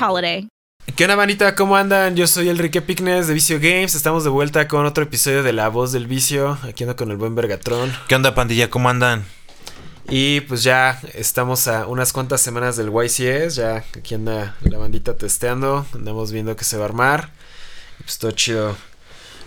[0.00, 0.48] holiday.
[0.96, 1.54] ¿Qué onda, manita?
[1.54, 2.14] ¿Cómo andan?
[2.14, 3.94] Yo soy Enrique Picnes de Vicio Games.
[3.94, 6.58] Estamos de vuelta con otro episodio de La Voz del Vicio.
[6.62, 7.92] Aquí ando con el buen Vergatrón.
[8.06, 8.70] ¿Qué onda, pandilla?
[8.70, 9.24] ¿Cómo andan?
[10.08, 13.56] Y pues ya estamos a unas cuantas semanas del YCS.
[13.56, 15.86] Ya aquí anda la bandita testeando.
[15.94, 17.30] Andamos viendo que se va a armar.
[17.98, 18.76] Pues todo chido.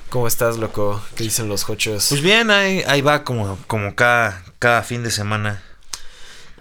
[0.10, 1.02] ¿Cómo estás, loco?
[1.16, 2.08] ¿Qué dicen los hochos?
[2.10, 5.62] Pues bien, ahí, ahí va como, como cada, cada fin de semana.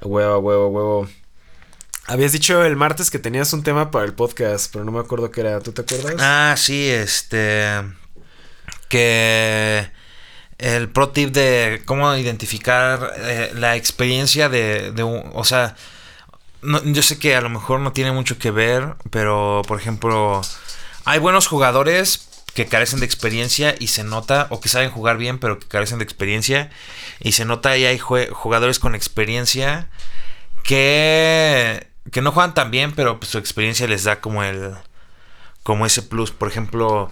[0.03, 1.09] Huevo, huevo, huevo.
[2.09, 5.31] Habías dicho el martes que tenías un tema para el podcast, pero no me acuerdo
[5.31, 5.61] qué era.
[5.61, 6.15] ¿Tú te acuerdas?
[6.21, 7.83] Ah, sí, este.
[8.89, 9.91] Que.
[10.59, 15.03] El pro tip de cómo identificar eh, la experiencia de, de.
[15.03, 15.75] O sea.
[16.85, 20.43] Yo sé que a lo mejor no tiene mucho que ver, pero por ejemplo.
[21.05, 25.39] Hay buenos jugadores que carecen de experiencia y se nota, o que saben jugar bien,
[25.39, 26.71] pero que carecen de experiencia.
[27.21, 29.89] Y se nota y hay jugadores con experiencia
[30.63, 34.75] que que no juegan tan bien, pero pues, su experiencia les da como el
[35.63, 36.31] como ese plus.
[36.31, 37.11] Por ejemplo,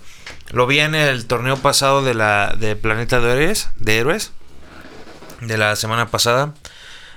[0.50, 4.32] lo vi en el torneo pasado de la de Planeta de Héroes, de Héroes
[5.40, 6.54] de la semana pasada,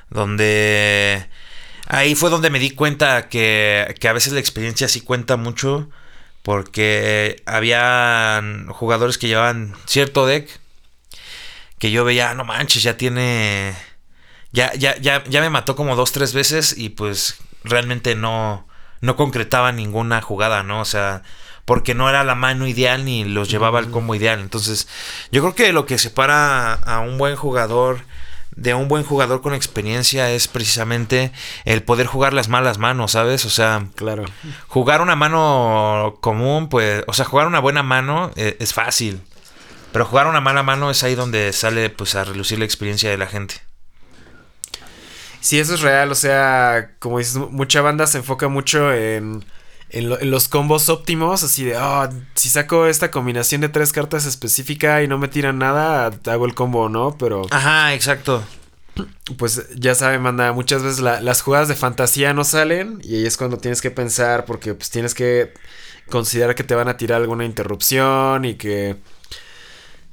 [0.09, 1.29] donde
[1.87, 5.89] ahí fue donde me di cuenta que, que a veces la experiencia sí cuenta mucho
[6.41, 10.49] porque había jugadores que llevaban cierto deck
[11.79, 13.75] que yo veía, no manches, ya tiene
[14.51, 17.37] ya, ya, ya, ya me mató como dos, tres veces y pues
[17.67, 18.67] realmente no,
[19.01, 20.81] no concretaba ninguna jugada, ¿no?
[20.81, 21.23] O sea,
[21.65, 24.39] porque no era la mano ideal ni los llevaba al combo ideal.
[24.39, 24.87] Entonces,
[25.31, 27.99] yo creo que lo que separa a un buen jugador
[28.57, 31.31] de un buen jugador con experiencia es precisamente
[31.63, 33.45] el poder jugar las malas manos, ¿sabes?
[33.45, 34.25] O sea, claro.
[34.67, 39.21] Jugar una mano común, pues, o sea, jugar una buena mano eh, es fácil.
[39.91, 43.17] Pero jugar una mala mano es ahí donde sale pues a relucir la experiencia de
[43.17, 43.66] la gente.
[45.41, 46.11] Sí, eso es real.
[46.11, 49.45] O sea, como dices, mucha banda se enfoca mucho en,
[49.89, 51.43] en, los combos óptimos.
[51.43, 55.57] Así de, oh, si saco esta combinación de tres cartas específica y no me tiran
[55.57, 57.17] nada, hago el combo, ¿no?
[57.17, 57.43] Pero.
[57.51, 58.43] Ajá, exacto.
[59.37, 63.37] Pues ya saben, manda, muchas veces las jugadas de fantasía no salen y ahí es
[63.37, 65.53] cuando tienes que pensar porque pues tienes que
[66.09, 68.97] considerar que te van a tirar alguna interrupción y que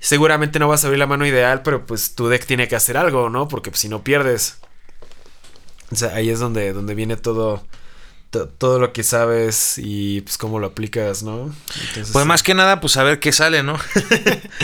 [0.01, 2.97] seguramente no vas a abrir la mano ideal, pero pues tu deck tiene que hacer
[2.99, 3.49] algo, ¿no?
[3.49, 4.59] Porque pues, si no pierdes.
[5.91, 7.63] O sea, ahí es donde, donde viene todo,
[8.43, 11.55] todo lo que sabes y pues cómo lo aplicas, ¿no?
[12.13, 13.79] pues más que nada, pues saber qué sale, ¿no?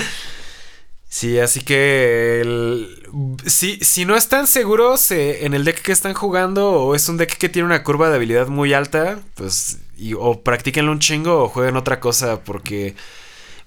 [1.08, 3.08] sí, así que el,
[3.46, 7.16] si, si no están seguros eh, en el deck que están jugando o es un
[7.16, 11.44] deck que tiene una curva de habilidad muy alta, pues y, o practíquenlo un chingo
[11.44, 12.94] o jueguen otra cosa porque...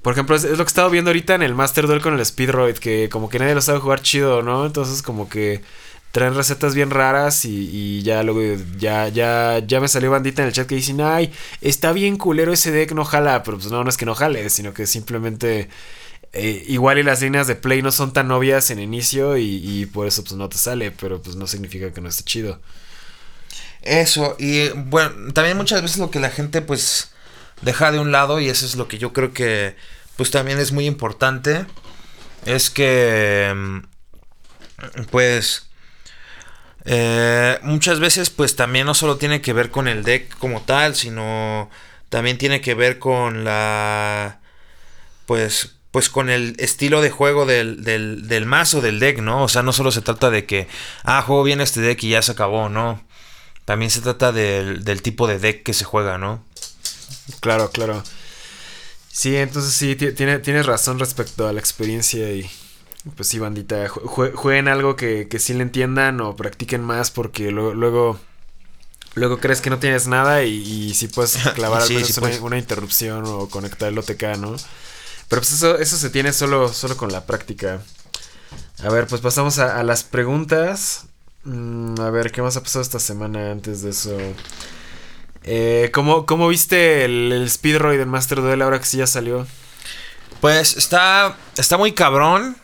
[0.02, 2.26] Por ejemplo, es, lo que he estado viendo ahorita en el Master Duel con el
[2.26, 4.66] Speedroid, que como que nadie lo sabe jugar chido, ¿no?
[4.66, 5.62] Entonces como que
[6.14, 10.54] traen recetas bien raras y, ya luego ya, ya, ya me salió bandita en el
[10.54, 13.90] chat que dicen, ay, está bien culero ese deck, no jala, pero pues no, no
[13.90, 15.70] es que no jale, sino que simplemente
[16.32, 20.06] eh, igual y las líneas de play no son tan obvias en inicio y, por
[20.06, 22.62] eso pues no te sale, pero pues no significa que no esté chido.
[23.82, 27.12] Eso, y bueno, también muchas veces lo que la gente pues
[27.64, 29.76] deja de un lado y eso es lo que yo creo que
[30.16, 31.66] pues también es muy importante,
[32.46, 33.80] es que mm,
[35.10, 35.73] pues
[36.86, 40.96] eh, muchas veces pues también no solo tiene que ver con el deck como tal,
[40.96, 41.70] sino
[42.10, 44.40] también tiene que ver con la
[45.26, 49.44] pues pues con el estilo de juego del, del, del, mazo del deck, ¿no?
[49.44, 50.68] O sea, no solo se trata de que,
[51.04, 53.00] ah, juego bien este deck y ya se acabó, ¿no?
[53.64, 56.44] También se trata del, del tipo de deck que se juega, ¿no?
[57.42, 58.04] Claro, claro.
[59.12, 62.50] Sí, entonces sí, tiene, tienes razón respecto a la experiencia y,
[63.16, 68.20] pues sí, bandita, jueguen algo que, que sí le entiendan o practiquen más porque luego,
[69.16, 72.20] Luego crees que no tienes nada y, y sí puedes clavar al Sí, menos sí
[72.42, 74.56] una, interrupción o conectar el OTK, ¿no?
[75.30, 77.82] Pero pues eso, eso se tiene solo, solo con la práctica.
[78.84, 81.06] A ver, pues pasamos a, a las preguntas.
[81.44, 84.18] Mm, a ver, ¿qué más ha pasado esta semana antes de eso?
[85.44, 89.46] Eh, ¿cómo, cómo viste el, el Speedroid del Master Duel ahora que sí ya salió?
[90.42, 92.58] Pues está, está muy cabrón.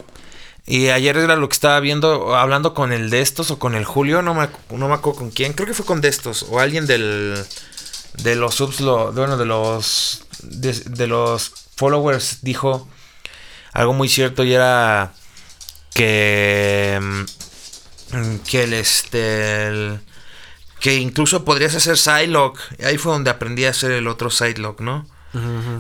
[0.71, 3.85] Y ayer era lo que estaba viendo, hablando con el de estos o con el
[3.85, 6.59] Julio, no me, no me acuerdo con quién, creo que fue con de estos, o
[6.59, 7.43] alguien del,
[8.21, 12.87] de los subs, lo- bueno, de los, de, de los followers dijo
[13.73, 15.11] algo muy cierto y era
[15.93, 16.99] que,
[18.11, 19.99] mm, que el, este, el-
[20.79, 25.05] que incluso podrías hacer sidelock, ahí fue donde aprendí a hacer el otro sidelock, ¿no?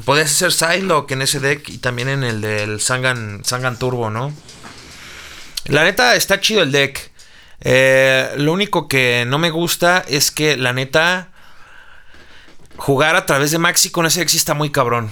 [0.05, 4.33] Podías hacer sidelock en ese deck y también en el del Sangan, Sangan Turbo, ¿no?
[5.65, 7.11] La neta está chido el deck.
[7.61, 11.29] Eh, lo único que no me gusta es que la neta
[12.77, 15.11] jugar a través de Maxi con ese deck sí está muy cabrón.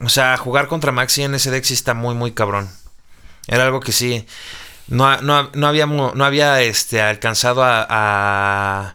[0.00, 2.68] O sea, jugar contra Maxi en ese deck sí está muy muy cabrón.
[3.46, 4.26] Era algo que sí
[4.88, 8.94] no, no, no habíamos no había este alcanzado a a,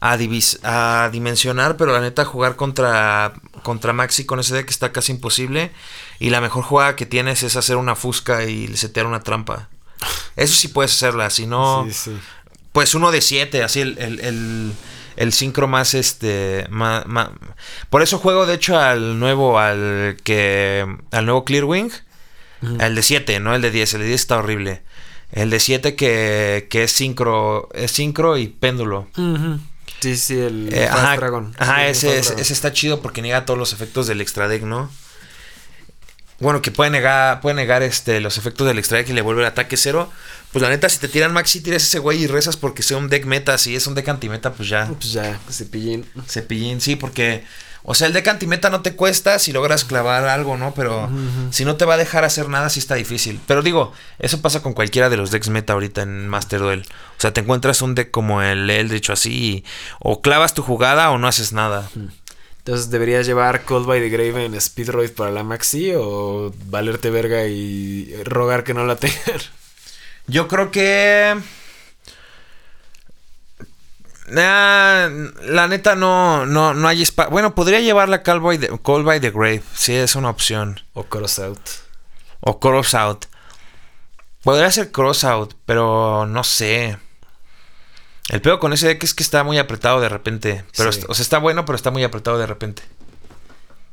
[0.00, 3.32] a, divis- a dimensionar, pero la neta jugar contra
[3.62, 5.72] contra Maxi con ese deck está casi imposible
[6.20, 9.68] y la mejor jugada que tienes es hacer una fusca y setear una trampa.
[10.36, 12.18] Eso sí puedes hacerla, si no Sí, sí.
[12.72, 14.72] pues uno de siete, así el, el, el,
[15.16, 16.66] el sincro más este.
[16.70, 17.04] ma-
[17.90, 20.86] Por eso juego, de hecho, al nuevo, al que.
[21.10, 21.90] al nuevo Clearwing.
[22.78, 23.94] El de 7, no el de 10.
[23.94, 24.82] El de 10 está horrible.
[25.32, 27.68] El de 7 que, que es sincro.
[27.72, 29.08] Es sincro y péndulo.
[30.00, 31.54] Sí, sí, el Eh, Fast ajá, Dragon.
[31.58, 32.40] ajá, Sí, ese, Fast ese, Dragon.
[32.42, 34.90] ese está chido porque niega todos los efectos del extra deck, ¿no?
[36.40, 39.42] Bueno, que puede negar, puede negar este, los efectos del extra deck y le vuelve
[39.42, 40.10] el ataque cero.
[40.52, 43.08] Pues la neta, si te tiran maxi, tiras ese güey y rezas porque sea un
[43.08, 43.58] deck meta.
[43.58, 44.86] Si es un deck anti-meta, pues ya.
[44.86, 46.06] Pues ya, cepillín.
[46.26, 47.44] Cepillín, sí, porque.
[47.82, 50.74] O sea, el deck antimeta no te cuesta si logras clavar algo, ¿no?
[50.74, 51.08] Pero
[51.50, 53.40] si no te va a dejar hacer nada, sí está difícil.
[53.46, 56.82] Pero digo, eso pasa con cualquiera de los decks meta ahorita en Master Duel.
[57.16, 59.64] O sea, te encuentras un deck como el Eldritch o así, y
[59.98, 61.88] o clavas tu jugada o no haces nada.
[62.70, 67.44] Entonces, ¿deberías llevar Cold by the Grave en Speedroid para la Maxi o valerte verga
[67.46, 69.40] y rogar que no la tengan?
[70.28, 71.36] Yo creo que.
[74.28, 75.08] Nah,
[75.42, 77.32] la neta no, no, no hay espacio.
[77.32, 79.64] Bueno, podría llevar la Call by, the, Call by the Grave.
[79.74, 80.80] Sí, es una opción.
[80.92, 81.58] O Crossout.
[82.38, 83.26] O Crossout.
[84.44, 86.96] Podría ser Crossout, pero no sé.
[88.30, 90.64] El peor con ese deck es que está muy apretado de repente.
[90.76, 91.00] Pero, Sí.
[91.00, 92.82] est- o sea, está bueno, pero está muy apretado de repente.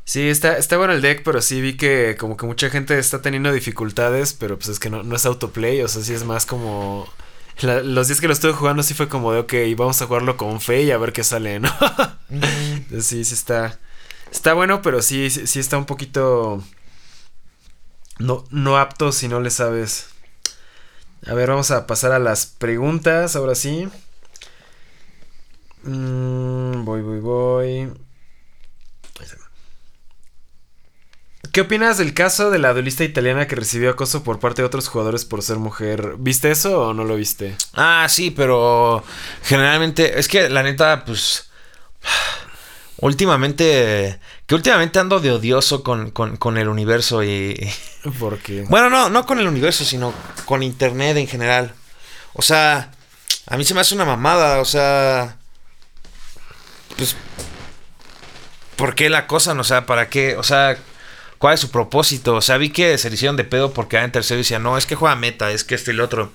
[0.05, 3.21] Sí, está, está bueno el deck, pero sí vi que como que mucha gente está
[3.21, 6.45] teniendo dificultades, pero pues es que no, no es autoplay, o sea, sí es más
[6.45, 7.11] como...
[7.59, 10.37] la- los días que lo estuve jugando sí fue como de, ok, vamos a jugarlo
[10.37, 11.69] con fe y a ver qué sale, ¿no?
[12.29, 13.79] Entonces sí, sí está...
[14.31, 16.63] Está bueno, pero sí, sí, sí está un poquito...
[18.19, 20.07] No, no apto si no le sabes.
[21.27, 23.89] A ver, vamos a pasar a las preguntas, ahora sí.
[25.87, 27.93] Mm, voy, voy, voy.
[31.53, 34.89] ¿Qué opinas del caso de la duelista italiana que recibió acoso por parte de otros
[34.89, 36.15] jugadores por ser mujer?
[36.19, 37.55] ¿Viste eso o no lo viste?
[37.73, 39.03] Ah, sí, pero
[39.43, 41.49] generalmente, es que la neta, pues,
[42.97, 47.55] últimamente, que últimamente ando de odioso con, con, con el universo y...
[48.19, 48.65] Porque...
[48.69, 50.13] Bueno, no, no con el universo, sino
[50.45, 51.73] con internet en general.
[52.33, 52.91] O sea,
[53.47, 55.36] a mí se me hace una mamada, o sea...
[56.97, 57.15] Pues...
[58.75, 59.53] ¿Por qué la cosa?
[59.53, 60.37] O sea, ¿para qué?
[60.37, 60.77] O sea,
[61.39, 62.35] ¿cuál es su propósito?
[62.35, 64.85] O sea, vi que se le hicieron de pedo porque en tercero decía, no, es
[64.85, 66.31] que juega meta, es que esto y lo otro.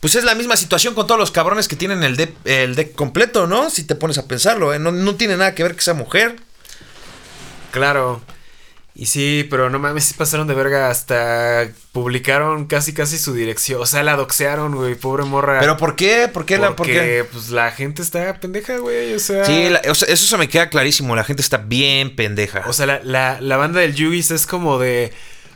[0.00, 2.94] Pues es la misma situación con todos los cabrones que tienen el deck, el deck
[2.94, 3.70] completo, ¿no?
[3.70, 4.78] Si te pones a pensarlo, ¿eh?
[4.78, 6.36] No, no tiene nada que ver que sea mujer.
[7.70, 8.20] Claro.
[8.94, 13.80] Y sí, pero no mames, pasaron de verga hasta publicaron casi casi su dirección.
[13.80, 15.60] O sea, la doxearon, güey, pobre morra.
[15.60, 16.28] ¿Pero por qué?
[16.30, 16.58] ¿Por qué?
[16.58, 16.92] la, ¿por qué?
[16.92, 19.14] Porque pues la gente está pendeja, güey.
[19.14, 19.46] O sea...
[19.46, 21.16] Sí, la- o sea, eso se me queda clarísimo.
[21.16, 22.64] La gente está bien pendeja.
[22.66, 25.10] O sea, la, la, la banda del Yugis es como de.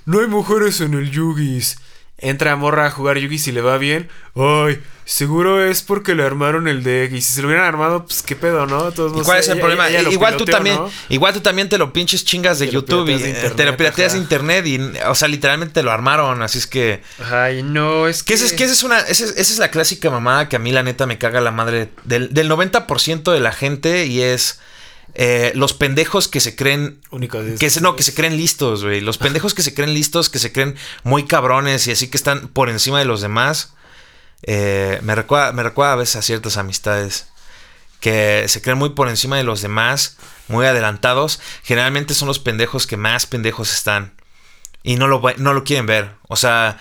[0.07, 1.76] No hay mujeres en el Yugis.
[2.18, 4.08] Entra morra a jugar Yugis y le va bien.
[4.35, 7.12] Ay, seguro es porque le armaron el deck.
[7.12, 8.90] Y si se lo hubieran armado, pues qué pedo, ¿no?
[8.92, 9.88] Todos ¿Y cuál es el ella- problema?
[9.90, 10.90] ella igual tú también, ¿no?
[11.11, 14.14] igual tú también te lo pinches chingas de Te YouTube y de te lo pirateas
[14.14, 18.23] de internet y, o sea, literalmente te lo armaron, así es que Ay, no, es
[18.23, 18.35] que que.
[18.35, 20.58] esa es, que esa es una esa es, esa es la clásica mamada que a
[20.58, 24.58] mí la neta me caga la madre del, del 90% de la gente y es
[25.18, 27.00] eh, los pendejos que se creen
[27.58, 29.00] que se, no, que se creen listos, güey.
[29.00, 32.49] Los pendejos que se creen listos, que se creen muy cabrones y así que están
[32.49, 33.73] por encima de los demás.
[34.42, 37.28] eh, me, recuerda, me recuerda a veces a ciertas amistades.
[38.00, 40.18] que se creen muy por encima de los demás,
[40.49, 44.12] muy adelantados, generalmente son los pendejos que más pendejos están.
[44.82, 46.12] Y no lo, no lo quieren ver.
[46.28, 46.78] O sea,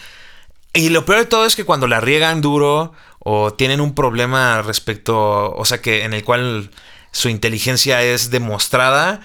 [0.74, 4.62] y lo peor de todo es que cuando la riegan duro o tienen un problema
[4.62, 6.70] respecto, o sea, que en el cual
[7.16, 9.22] su inteligencia es demostrada,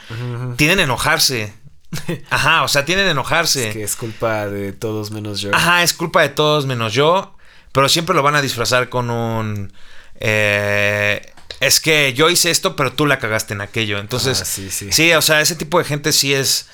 [0.56, 1.52] tienen enojarse.
[2.30, 3.70] Ajá, o sea, tienen enojarse.
[3.70, 5.50] Es que es culpa de todos menos yo.
[5.52, 7.34] Ajá, es culpa de todos menos yo.
[7.72, 9.72] Pero siempre lo van a disfrazar con un.
[10.20, 13.98] Eh, es que yo hice esto, pero tú la cagaste en aquello.
[13.98, 14.92] Entonces, Ah, sí, sí.
[14.92, 16.68] sí, o sea, ese tipo de gente sí es.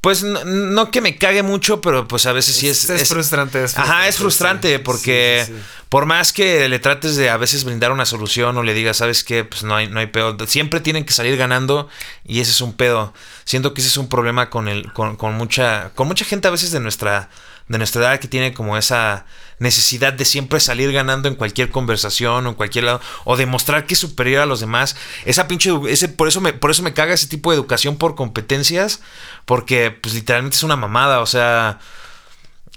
[0.00, 2.88] Pues no, no que me cague mucho, pero pues a veces sí es.
[2.88, 4.82] Es- es frustrante, es Ajá, es frustrante, sí.
[4.82, 5.64] porque Sí, sí, sí.
[5.90, 9.24] por más que le trates de a veces brindar una solución o le digas, ¿sabes
[9.24, 9.44] qué?
[9.44, 10.36] Pues no hay, no hay pedo.
[10.46, 11.88] Siempre tienen que salir ganando
[12.24, 13.12] y ese es un pedo.
[13.44, 16.50] Siento que ese es un problema con el, con, con mucha, con mucha gente a
[16.50, 17.28] veces de nuestra,
[17.70, 19.26] de nuestra edad que tiene como esa
[19.60, 23.94] necesidad de siempre salir ganando en cualquier conversación o en cualquier lado o demostrar que
[23.94, 24.96] es superior a los demás.
[25.24, 28.16] Esa pinche, ese, por eso me, por eso me caga ese tipo de educación por
[28.16, 29.02] competencias,
[29.44, 31.78] porque pues literalmente es una mamada, o sea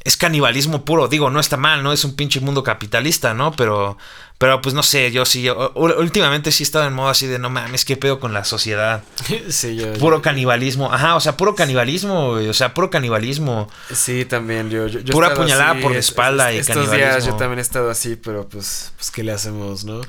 [0.03, 1.07] es canibalismo puro.
[1.07, 1.93] Digo, no está mal, ¿no?
[1.93, 3.53] Es un pinche mundo capitalista, ¿no?
[3.53, 3.97] Pero,
[4.43, 7.39] pero pues no sé, yo sí, yo- últimamente sí he estado en modo así de
[7.39, 9.01] no mames, qué pedo con la sociedad.
[9.49, 10.91] sí, yo, Puro canibalismo.
[10.91, 13.69] Ajá, o sea, puro canibalismo, güey, O sea, puro canibalismo.
[13.93, 14.87] Sí, también yo.
[14.87, 17.31] yo- Pura puñalada por la espalda y Estos días canibalismo.
[17.31, 20.01] yo también he estado así, pero pues, pues, ¿qué le hacemos, no?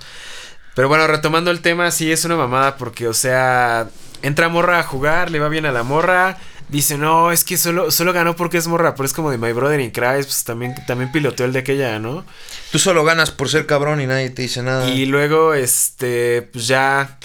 [0.74, 3.86] Pero bueno, retomando el tema, sí es una mamada porque, o sea,
[4.22, 6.38] entra morra a jugar, le va bien a la morra.
[6.74, 9.52] Dice, no, es que solo, solo ganó porque es morra, pero es como de My
[9.52, 12.24] Brother in Christ, pues también, también piloteó el de aquella, ¿no?
[12.72, 14.88] Tú solo ganas por ser cabrón y nadie te dice nada.
[14.90, 17.18] Y luego, este, pues ya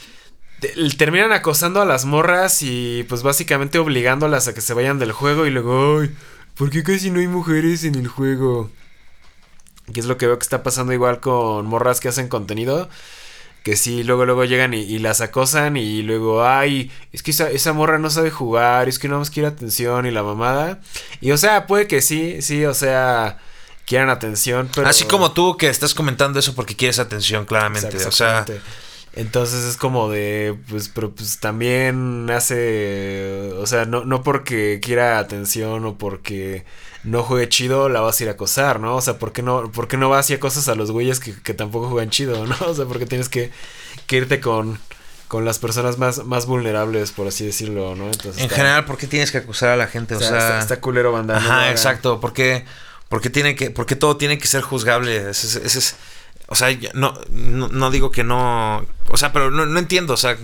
[0.59, 5.13] te- terminan acosando a las morras y pues básicamente obligándolas a que se vayan del
[5.13, 6.15] juego y luego, ay,
[6.55, 8.69] ¿por qué casi no hay mujeres en el juego?
[9.91, 12.87] Que es lo que veo que está pasando igual con morras que hacen contenido.
[13.63, 17.49] Que sí, luego, luego llegan y, y las acosan y luego, ay, es que esa,
[17.49, 20.79] esa morra no sabe jugar, es que no más quiere atención y la mamada.
[21.19, 23.37] Y o sea, puede que sí, sí, o sea,
[23.85, 24.87] quieran atención, pero...
[24.87, 27.97] Así como tú que estás comentando eso porque quieres atención, claramente.
[28.05, 28.45] O sea.
[29.13, 35.19] Entonces es como de, pues, pero pues también hace, o sea, no, no porque quiera
[35.19, 36.63] atención o porque
[37.03, 38.95] no juegue chido, la vas a ir a acosar, ¿no?
[38.95, 41.33] O sea, ¿por qué no, por qué no vas y acosas a los güeyes que,
[41.41, 42.55] que tampoco juegan chido, ¿no?
[42.67, 43.51] O sea, porque tienes que,
[44.05, 44.79] que irte con,
[45.27, 48.05] con las personas más, más vulnerables, por así decirlo, ¿no?
[48.05, 50.15] Entonces en está- general, ¿por qué tienes que acusar a la gente?
[50.15, 51.39] O sea, está- está culero banda.
[51.39, 52.19] no lo Ajá, exacto.
[52.19, 52.63] Porque,
[53.09, 55.29] porque tiene que, porque todo tiene que ser juzgable.
[55.31, 55.95] Ese, es- ese es,
[56.49, 58.85] o sea, yo no, no, no digo que no.
[59.09, 60.13] O sea, pero no, no entiendo.
[60.13, 60.37] O sea,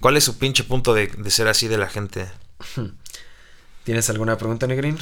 [0.00, 2.26] ¿cuál es su pinche punto de, de ser así de la gente?
[3.84, 4.96] ¿Tienes alguna pregunta, Negrín?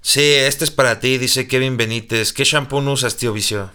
[0.00, 2.32] Sí, este es para ti, dice Kevin Benítez.
[2.32, 3.70] ¿Qué shampoo no usas, tío Vicio?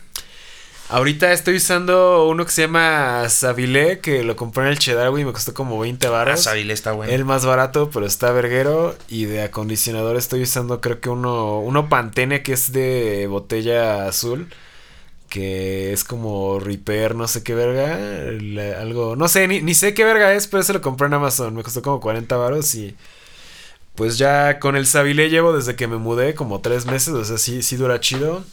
[0.89, 5.25] Ahorita estoy usando uno que se llama Sabilé, que lo compré en el Chedraui y
[5.25, 6.41] me costó como 20 Ah, baros.
[6.41, 7.13] Sabile está bueno.
[7.13, 8.95] el más barato, pero está verguero.
[9.07, 14.49] Y de acondicionador estoy usando creo que uno, uno Pantene que es de botella azul.
[15.29, 17.95] Que es como Repair, no sé qué verga.
[18.81, 21.55] algo, no sé, ni, ni sé qué verga es, pero se lo compré en Amazon.
[21.55, 22.95] Me costó como 40 baros y...
[23.95, 27.37] Pues ya con el Sabilé llevo desde que me mudé como tres meses, o sea,
[27.37, 28.45] sí, sí dura chido.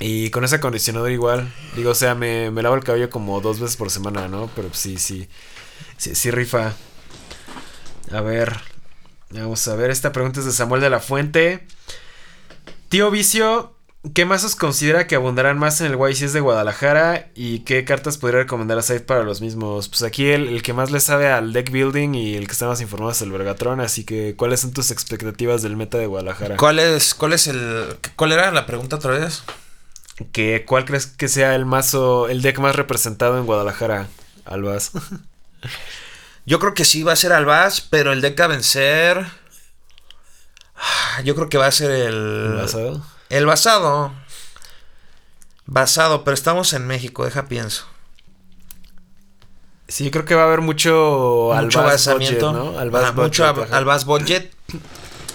[0.00, 1.52] Y con ese acondicionador igual.
[1.76, 4.50] Digo, o sea, me, me lavo el cabello como dos veces por semana, ¿no?
[4.54, 5.28] Pero sí, sí.
[5.96, 6.74] Sí, sí rifa.
[8.12, 8.60] A ver.
[9.30, 9.90] Vamos a ver.
[9.90, 11.66] Esta pregunta es de Samuel de la Fuente.
[12.88, 13.74] Tío Vicio,
[14.14, 17.30] ¿qué mazos considera que abundarán más en el YCS de Guadalajara?
[17.34, 19.88] ¿Y qué cartas podría recomendar a Said para los mismos?
[19.88, 22.66] Pues aquí el, el que más le sabe al deck building y el que está
[22.66, 23.80] más informado es el Vergatron.
[23.80, 26.56] Así que, ¿cuáles son tus expectativas del meta de Guadalajara?
[26.56, 29.42] ¿Cuál es, cuál es el, cuál era la pregunta otra vez?
[30.32, 34.08] que ¿Cuál crees que sea el mazo, el deck más representado en Guadalajara,
[34.44, 34.90] Albas?
[36.46, 39.26] Yo creo que sí va a ser Albaz, pero el deck a vencer.
[40.76, 42.58] ah, Yo creo que va a ser el.
[42.74, 43.00] ¿El?
[43.30, 44.12] El basado.
[45.66, 47.84] Basado, pero estamos en México, deja pienso.
[49.86, 52.52] Sí, yo creo que va a haber mucho, mucho basamiento.
[52.52, 52.78] ¿no?
[52.78, 53.76] Ajá, mucho budget, ajá.
[53.76, 54.52] Albaz budget.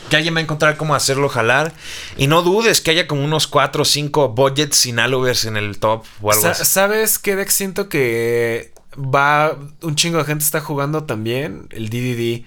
[0.09, 1.73] Que alguien va a encontrar cómo hacerlo jalar.
[2.17, 5.79] Y no dudes que haya como unos 4 o 5 budgets sin Alovers en el
[5.79, 6.65] top o algo Sa- así.
[6.65, 11.67] ¿Sabes qué deck siento que va un chingo de gente está jugando también?
[11.71, 12.45] El DDD.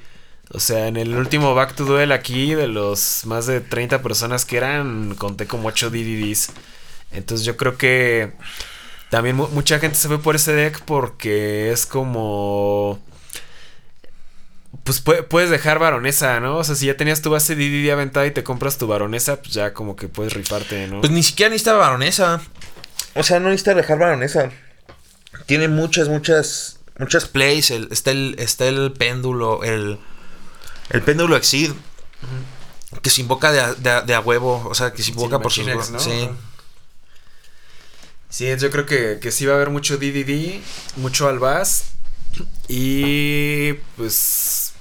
[0.52, 4.44] O sea, en el último Back to Duel aquí, de los más de 30 personas
[4.44, 6.50] que eran, conté como 8 DDDs.
[7.12, 8.32] Entonces yo creo que
[9.10, 13.00] también mu- mucha gente se fue por ese deck porque es como...
[14.84, 16.58] Pues pue- puedes dejar baronesa, ¿no?
[16.58, 19.52] O sea, si ya tenías tu base DDD aventada y te compras tu baronesa, pues
[19.54, 21.00] ya como que puedes rifarte, ¿no?
[21.00, 22.40] Pues ni siquiera necesita baronesa.
[23.14, 24.50] O sea, no necesita dejar baronesa.
[25.46, 27.70] tiene muchas, muchas, muchas plays.
[27.72, 29.98] Está, el, está el péndulo, el,
[30.90, 31.72] el péndulo Exceed.
[33.02, 34.66] Que se invoca de a, de a- de a huevo.
[34.68, 35.66] O sea, que se invoca por sus...
[35.90, 35.98] ¿no?
[36.00, 36.28] Sí.
[38.28, 40.60] Sí, yo creo que, que sí va a haber mucho DDD,
[40.96, 41.84] mucho Albaz.
[42.68, 44.72] Y pues.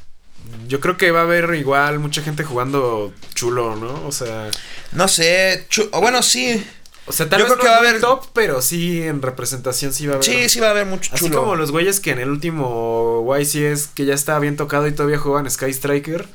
[0.67, 4.05] Yo creo que va a haber igual mucha gente jugando chulo, ¿no?
[4.07, 4.50] O sea.
[4.91, 5.65] No sé.
[5.69, 6.65] chu- bueno, sí.
[7.07, 9.21] O sea, tal Yo vez creo que no va a haber- top, pero sí en
[9.21, 10.25] representación sí va a haber.
[10.25, 11.39] Sí, sí va a haber mucho Así chulo.
[11.41, 15.17] como los güeyes que en el último YCS que ya estaba bien tocado y todavía
[15.19, 16.27] jugaban Sky Striker.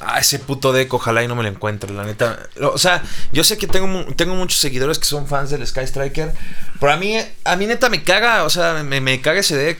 [0.00, 2.40] Ah, ese puto deck, ojalá y no me lo encuentre, la neta.
[2.60, 6.32] O sea, yo sé que tengo, tengo muchos seguidores que son fans del Sky Striker.
[6.80, 9.78] Pero a mí, a mí neta me caga, o sea, me, me caga ese deck.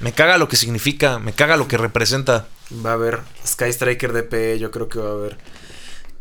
[0.00, 2.46] Me caga lo que significa, me caga lo que representa.
[2.84, 5.36] Va a haber Sky Striker DP, yo creo que va a haber.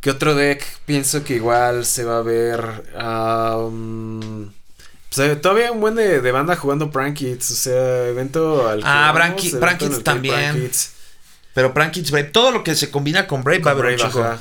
[0.01, 0.63] ¿Qué otro deck?
[0.85, 2.83] Pienso que igual se va a ver.
[2.95, 4.49] um,
[5.09, 7.51] pues, eh, todavía un buen de, de banda jugando Prankits.
[7.51, 8.81] O sea, evento al.
[8.83, 10.55] Ah, vamos, Pranki- evento Prankits en el que hay también.
[11.53, 14.39] Pero Prankits Brave, todo lo que se combina con Brave va a haber.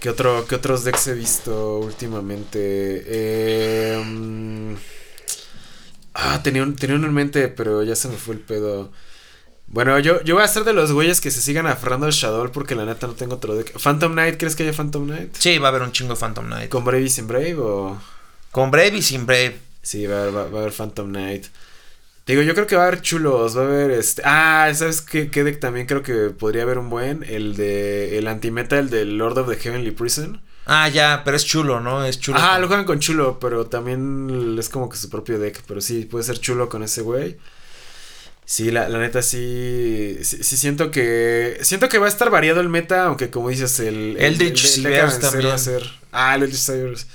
[0.00, 2.58] ¿Qué, otro, ¿Qué otros decks he visto últimamente?
[3.06, 4.74] Eh, mm,
[6.14, 8.92] ah, tenía, un- tenía uno en mente, pero ya se me fue el pedo.
[9.70, 12.50] Bueno, yo, yo voy a ser de los güeyes que se sigan aferrando al Shadow
[12.50, 13.78] porque la neta no tengo otro deck.
[13.78, 14.38] ¿Phantom Knight?
[14.38, 15.34] ¿Crees que haya Phantom Knight?
[15.36, 16.70] Sí, va a haber un chingo de Phantom Knight.
[16.70, 18.00] Con, ¿Con Brave y sin Brave o...?
[18.52, 19.58] Brave y sin Brave.
[19.82, 21.46] Sí, va a, haber, va, va a haber Phantom Knight.
[22.26, 24.22] Digo, yo creo que va a haber chulos, va a haber este...
[24.24, 27.24] Ah, ¿sabes qué, qué deck también creo que podría haber un buen?
[27.24, 28.18] El de...
[28.18, 30.40] El antimeta, el del Lord of the Heavenly Prison.
[30.66, 32.04] Ah, ya, pero es chulo, ¿no?
[32.04, 32.38] Es chulo.
[32.38, 35.62] Ajá, lo juegan con chulo, pero también es como que su propio deck.
[35.66, 37.38] Pero sí, puede ser chulo con ese güey.
[38.50, 40.42] Sí, la, la neta sí, sí.
[40.42, 41.58] sí siento que.
[41.60, 44.16] Siento que va a estar variado el meta, aunque como dices, el.
[44.18, 45.50] el- vencer también.
[45.50, 45.82] va a ser.
[46.12, 47.06] Ah, el Eldritch Seers.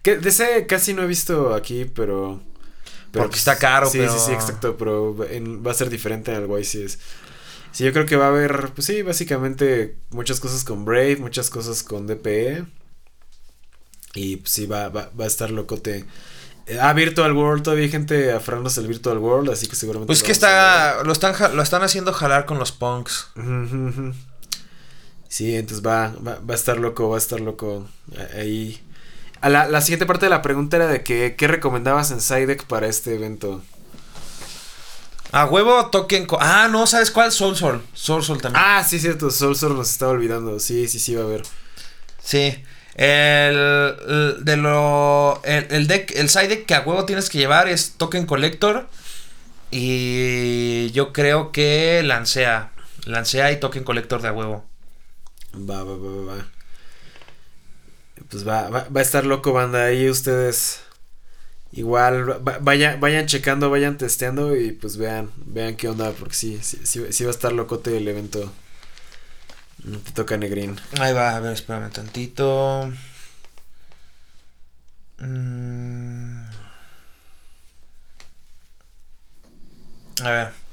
[0.00, 2.40] Que de ese casi no he visto aquí, pero.
[3.12, 6.32] pero Porque está caro, sí, pero- Sí, sí, exacto, pero en- va a ser diferente
[6.32, 6.98] en el YCS.
[7.70, 11.50] Sí, yo creo que va a haber, pues sí, básicamente muchas cosas con Brave, muchas
[11.50, 12.64] cosas con DPE.
[14.14, 16.06] Y pues sí, va, va, va a estar locote.
[16.68, 20.06] Eh, Ah, Virtual World, todavía hay gente aferrándose al Virtual World, así que seguramente.
[20.08, 21.02] Pues que está.
[21.04, 23.28] Lo están, lo están haciendo jalar con los punks.
[25.28, 28.82] Sí, entonces va, va, va a estar loco, va a estar loco eh, ahí.
[29.40, 32.64] A la, la siguiente parte de la pregunta era de que, qué recomendabas en Sidek
[32.64, 33.62] para este evento.
[35.30, 37.30] A huevo co- ah, no, ¿sabes cuál?
[37.30, 37.82] Soul Soul.
[37.92, 38.62] Soul Soul también.
[38.66, 40.58] Ah, sí, cierto, Soul Sword nos estaba olvidando.
[40.58, 41.42] Sí, sí, sí, va a haber.
[42.22, 42.62] Sí.
[42.98, 47.68] El, de lo el, el deck el side deck que a huevo tienes que llevar
[47.68, 48.88] es Token Collector
[49.70, 52.72] y yo creo que Lancea,
[53.06, 54.64] Lancea y Token Collector de a huevo.
[55.54, 56.46] Va, va, va, va, va.
[58.30, 59.84] Pues va, va, va a estar loco, banda.
[59.84, 60.80] Ahí ustedes
[61.72, 66.58] igual va- vaya- vayan checando, vayan testeando y pues vean, vean qué onda, porque sí,
[66.62, 68.52] sí, sí, sí va a estar locote el evento.
[69.84, 70.78] No te toca Negrín.
[71.00, 72.92] Ahí va, a ver, espérame tantito.
[75.18, 76.48] Mm.
[80.22, 80.67] A ver.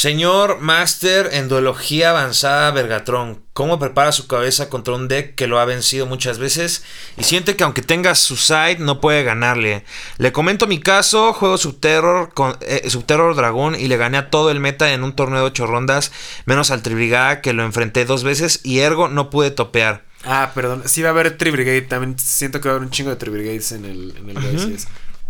[0.00, 5.58] Señor Master en duología avanzada Vergatron, ¿cómo prepara su cabeza contra un deck que lo
[5.58, 6.84] ha vencido muchas veces
[7.18, 9.84] y siente que aunque tenga su side no puede ganarle?
[10.16, 14.50] Le comento mi caso, juego Subterror, con, eh, Subterror Dragón y le gané a todo
[14.50, 16.12] el meta en un torneo de 8 rondas,
[16.46, 20.06] menos al Tribrigada que lo enfrenté dos veces y ergo no pude topear.
[20.24, 20.84] Ah, perdón.
[20.86, 21.82] Sí va a haber Tri Brigade.
[21.82, 24.78] También siento que va a haber un chingo de Tri Brigades en el, en el.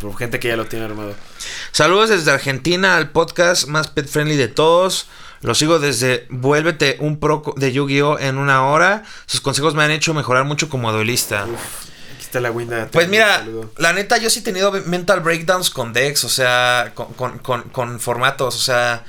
[0.01, 1.15] Por gente que ya lo tiene armado.
[1.73, 5.07] Saludos desde Argentina al podcast más pet friendly de todos.
[5.43, 9.05] Lo sigo desde Vuélvete un pro de Yu-Gi-Oh en una hora.
[9.27, 11.43] Sus consejos me han hecho mejorar mucho como duelista.
[11.45, 12.89] Aquí está la Winda.
[12.91, 17.13] Pues mira, la neta yo sí he tenido mental breakdowns con decks, o sea, con,
[17.15, 19.05] con- con- con formatos, o sea,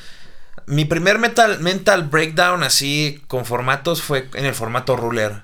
[0.65, 5.41] mi primer mental, mental breakdown así con formatos fue en el formato ruler.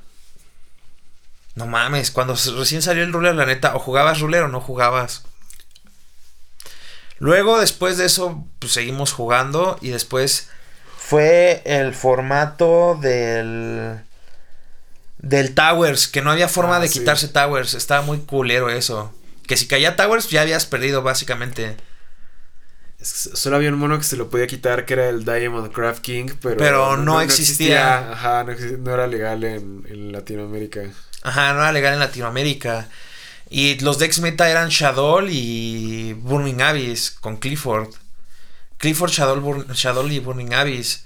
[1.56, 5.24] No mames, cuando recién salió el ruler, la neta, o jugabas ruler o no jugabas.
[7.20, 10.50] Luego, después de eso, pues seguimos jugando y después
[10.98, 14.00] fue el formato del
[15.18, 17.00] del Towers, que no había forma Ah, de sí.
[17.00, 19.14] quitarse Towers, estaba muy culero eso.
[19.48, 21.76] Que si caía Towers ya habías perdido básicamente.
[23.02, 26.30] Solo había un mono que se lo podía quitar, que era el Diamond Craft King,
[26.42, 28.12] pero, Pero no existía.
[28.12, 30.82] Ajá, no, exi- no era legal en, en Latinoamérica.
[31.22, 32.88] Ajá, no era legal en Latinoamérica.
[33.50, 37.90] Y los decks meta eran Shadow y Burning Abyss con Clifford.
[38.78, 41.06] Clifford, Shadow, Bur- Shadow y Burning Abyss.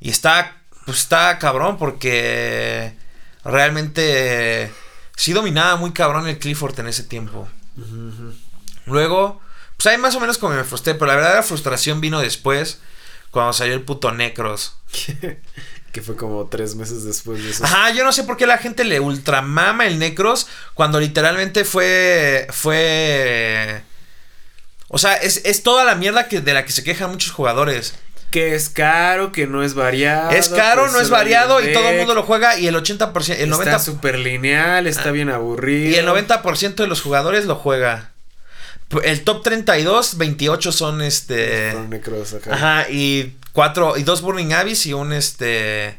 [0.00, 2.94] Y está, pues está cabrón porque
[3.44, 4.72] realmente
[5.16, 7.48] sí dominaba muy cabrón el Clifford en ese tiempo.
[8.86, 9.40] Luego,
[9.76, 12.80] Pues ahí más o menos como me frustré, pero la verdadera frustración vino después,
[13.30, 14.76] cuando salió el puto Necros.
[15.92, 17.64] que fue como tres meses después de eso.
[17.64, 22.46] Ajá, yo no sé por qué la gente le ultramama el Necros cuando literalmente fue.
[22.50, 23.82] fue.
[24.88, 27.94] O sea, es, es toda la mierda que, de la que se quejan muchos jugadores.
[28.30, 30.30] Que es caro, que no es variado.
[30.30, 33.50] Es caro, no es variado y todo el mundo lo juega y el 80%, el
[33.52, 35.90] Está 90%, súper lineal, está bien aburrido.
[35.90, 38.12] y el 90% de los jugadores lo juega.
[39.04, 41.72] El top 32, 28 son este...
[41.72, 42.54] Con Necros, ajá.
[42.54, 45.98] Ajá, y cuatro, y dos Burning Abyss y un este...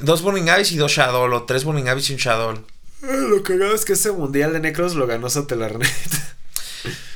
[0.00, 2.54] Dos Burning Abyss y dos Shadow, o tres Burning Abyss y un Shadow.
[2.54, 5.88] Eh, Lo cagado es que ese mundial de Necros lo ganó Satellarnet.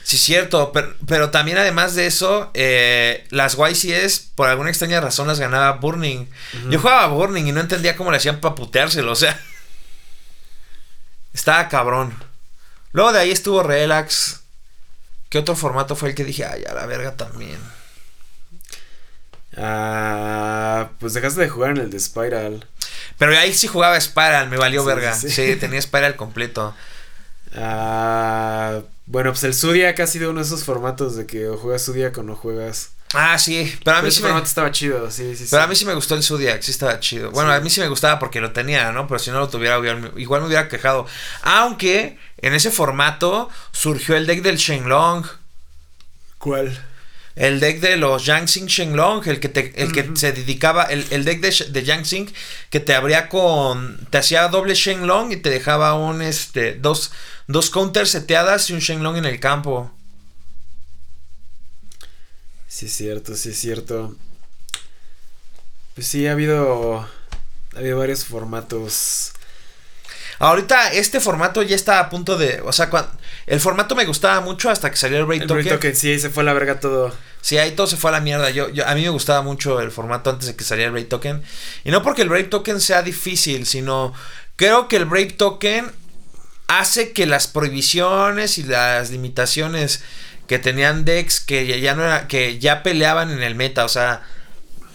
[0.05, 5.29] Sí, cierto, pero, pero también además de eso, eh, las YCS por alguna extraña razón
[5.29, 6.27] las ganaba Burning.
[6.69, 9.41] Yo jugaba Burning y no entendía cómo le hacían para puteárselo, o sea.
[11.33, 12.15] Estaba cabrón.
[12.93, 14.41] Luego de ahí estuvo Relax.
[15.31, 17.59] ¿Qué otro formato fue el que dije, ay, a la verga también?
[19.57, 22.67] Ah, pues dejaste de jugar en el de Spiral.
[23.19, 25.15] Pero ahí sí jugaba Spiral, me valió Sí, verga.
[25.15, 25.57] sí, Sí, sí.
[25.57, 26.75] tenía Spiral completo.
[27.55, 31.85] Ah, bueno, pues el Zodiac ha sido uno de esos formatos de que o juegas
[31.85, 32.91] Zodiac o no juegas.
[33.15, 34.29] Ah, sí, pero a Pero mí ese sí me...
[34.31, 35.49] formato estaba chido, sí, sí, sí.
[35.51, 37.31] Pero a mí sí me gustó el Zodiac, sí estaba chido.
[37.31, 37.57] Bueno, Sí.
[37.57, 39.07] a mí sí me gustaba porque lo tenía, ¿no?
[39.07, 39.77] Pero si no lo tuviera,
[40.17, 41.07] igual me hubiera quejado.
[41.43, 45.27] Aunque en ese formato surgió el deck del Shenlong.
[46.39, 46.83] ¿Cuál?
[47.35, 51.25] El deck de los Yangtze Shenlong, el que, te, el que se dedicaba, el, el
[51.25, 52.27] deck de, de Yangtze
[52.69, 57.13] que te abría con, te hacía doble Shenlong y te dejaba un, este, dos,
[57.47, 59.91] dos counters seteadas y un Shenlong en el campo.
[62.69, 64.17] Sí, es cierto, sí, es cierto.
[65.95, 67.01] Pues sí, ha habido.
[67.75, 69.32] Ha habido varios formatos.
[70.43, 72.91] Ahorita este formato ya está a punto de, o sea,
[73.47, 75.47] el formato me gustaba mucho hasta que salió el El Token.
[75.65, 77.15] Brain Token, sí, se fue a la verga todo.
[77.41, 78.51] Sí, ahí todo se fue a la mierda.
[78.51, 81.07] Yo, yo- a mí me gustaba mucho el formato antes de que saliera el Brave
[81.07, 81.43] Token.
[81.85, 84.13] Y no porque el Brave Token sea difícil, sino
[84.57, 85.93] creo que el Brave Token
[86.67, 90.03] hace que las prohibiciones y las limitaciones
[90.49, 93.89] que tenían decks que ya, ya no era, que ya peleaban en el meta, o
[93.89, 94.23] sea,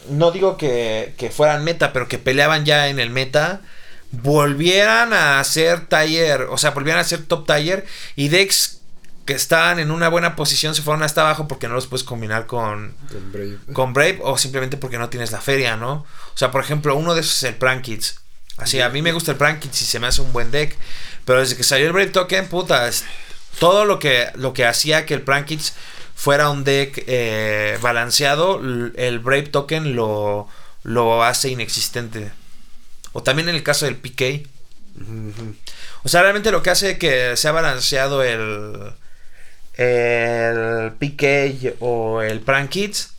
[0.09, 3.61] no digo que, que fueran meta, pero que peleaban ya en el meta,
[4.11, 8.81] volvieran a ser tier, o sea, volvieran a ser top tier y decks
[9.25, 12.45] que estaban en una buena posición se fueron hasta abajo porque no los puedes combinar
[12.47, 13.57] con, Con Brave.
[13.73, 15.93] con Brave o simplemente porque no tienes la feria, ¿no?
[16.33, 18.21] O sea, por ejemplo, uno de esos es el Prank Kids.
[18.57, 20.77] Así, a mí me gusta el Prank Kids y se me hace un buen deck.
[21.25, 23.03] Pero desde que salió el Brave Token, puta, es-
[23.59, 25.73] todo lo que, lo que hacía que el Prank Kids
[26.15, 28.61] fuera un deck eh, balanceado,
[28.95, 30.47] el Brave Token lo,
[30.83, 32.31] lo hace inexistente.
[33.17, 34.47] O también en el caso del PK.
[36.03, 38.91] O sea, realmente lo que hace que sea balanceado el,
[39.77, 43.09] el PK o el Prank Kids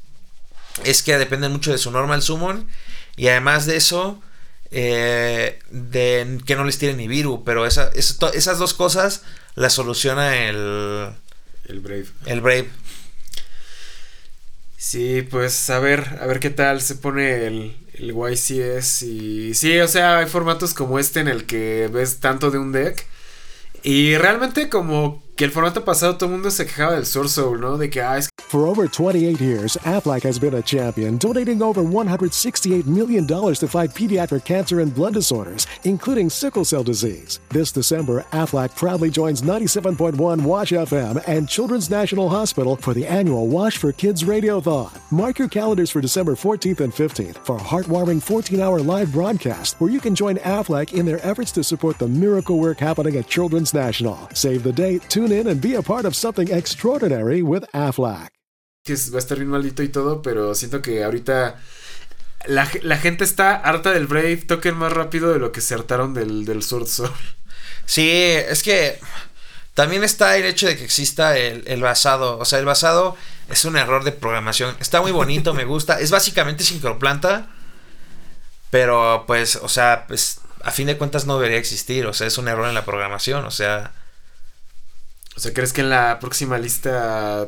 [0.84, 2.68] es que dependen mucho de su normal summon
[3.16, 4.22] y además de eso
[4.70, 9.22] eh, de que no les tiren ni viru, pero esa- esas dos cosas
[9.56, 11.10] las soluciona el,
[11.66, 12.06] El Brave.
[12.26, 12.70] el Brave.
[14.76, 19.78] Sí, pues a ver, a ver qué tal se pone el, el YCS y sí,
[19.80, 23.06] o sea, hay formatos como este en el que ves tanto de un deck
[23.82, 27.60] y realmente como que el formato pasado todo el mundo se quejaba del Source Soul,
[27.60, 27.78] ¿no?
[27.78, 31.82] De que, ah, es For over 28 years, Aflac has been a champion, donating over
[31.82, 37.40] $168 million to fight pediatric cancer and blood disorders, including sickle cell disease.
[37.50, 43.48] This December, Aflac proudly joins 97.1 Wash FM and Children's National Hospital for the annual
[43.48, 44.97] Wash for Kids Radiothon.
[45.10, 49.80] Mark your calendars for December 14th and 15th for a heartwarming 14 hour live broadcast
[49.80, 53.26] where you can join Aflac in their efforts to support the miracle work happening at
[53.26, 54.28] Children's National.
[54.34, 58.28] Save the date, tune in, and be a part of something extraordinary with Aflac.
[58.84, 61.56] que va a estar bien maldito y todo, pero siento que ahorita
[62.46, 66.12] la, la gente está harta del Brave Token más rápido de lo que se hartaron
[66.12, 67.10] del, del Sword Soul.
[67.86, 68.98] Sí, es que
[69.78, 72.36] también está el hecho de que exista el, el basado.
[72.40, 73.16] O sea, el basado
[73.48, 74.76] es un error de programación.
[74.80, 76.00] Está muy bonito, me gusta.
[76.00, 77.46] Es básicamente sincroplanta.
[78.70, 82.06] Pero pues, o sea, pues a fin de cuentas no debería existir.
[82.08, 83.44] O sea, es un error en la programación.
[83.44, 83.92] O sea,
[85.36, 87.46] O sea, ¿crees que en la próxima lista...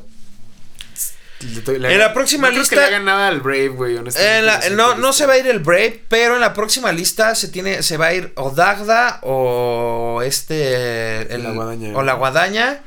[1.79, 4.43] le- En la próxima no creo lista- que le hagan nada al Brave, güey, honestamente.
[4.43, 5.13] la- no, no lista.
[5.13, 8.07] se va a ir el Brave, pero en la próxima lista se tiene, se va
[8.07, 11.97] a ir o Dagda o este el- La guadaña.
[11.97, 12.81] o la guadaña.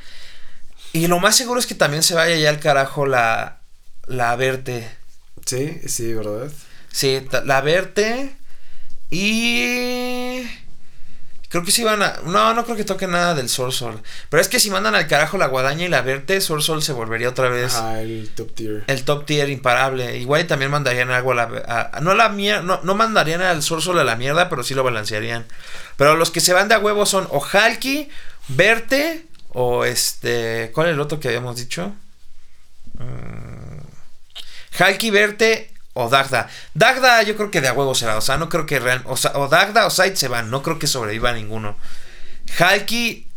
[0.91, 3.57] Y lo más seguro es que también se vaya ya al carajo la
[4.07, 4.87] la Verte.
[5.45, 6.51] Sí, sí, ¿verdad?
[6.91, 8.35] Sí, la Verte.
[9.09, 10.43] Y.
[11.53, 12.15] Creo que sí van a.
[12.25, 14.01] No, no creo que toquen nada del Sol Sol.
[14.31, 16.93] Pero es que si mandan al carajo la guadaña y la verte, Sol Sol se
[16.93, 17.75] volvería otra vez.
[17.75, 18.83] Ah, el top tier.
[18.87, 20.17] El top tier imparable.
[20.17, 21.43] Igual y también mandarían algo a la.
[21.93, 22.63] a- no a la mierda.
[22.63, 25.45] No, no mandarían al Sol Sol a la mierda, pero sí lo balancearían.
[25.95, 28.09] Pero los que se van de a huevo son o Halki,
[28.47, 30.71] Verte, o este.
[30.73, 31.93] ¿Cuál es el otro que habíamos dicho?
[32.97, 33.79] Mm,
[34.79, 36.49] Halki, Verte o Dagda.
[36.73, 38.17] Dagda yo creo que de a huevo se va.
[38.17, 39.01] O sea, no creo que real.
[39.06, 40.49] O, sea, o Dagda o Said se van.
[40.49, 41.77] No creo que sobreviva ninguno.
[42.58, 43.27] Halki.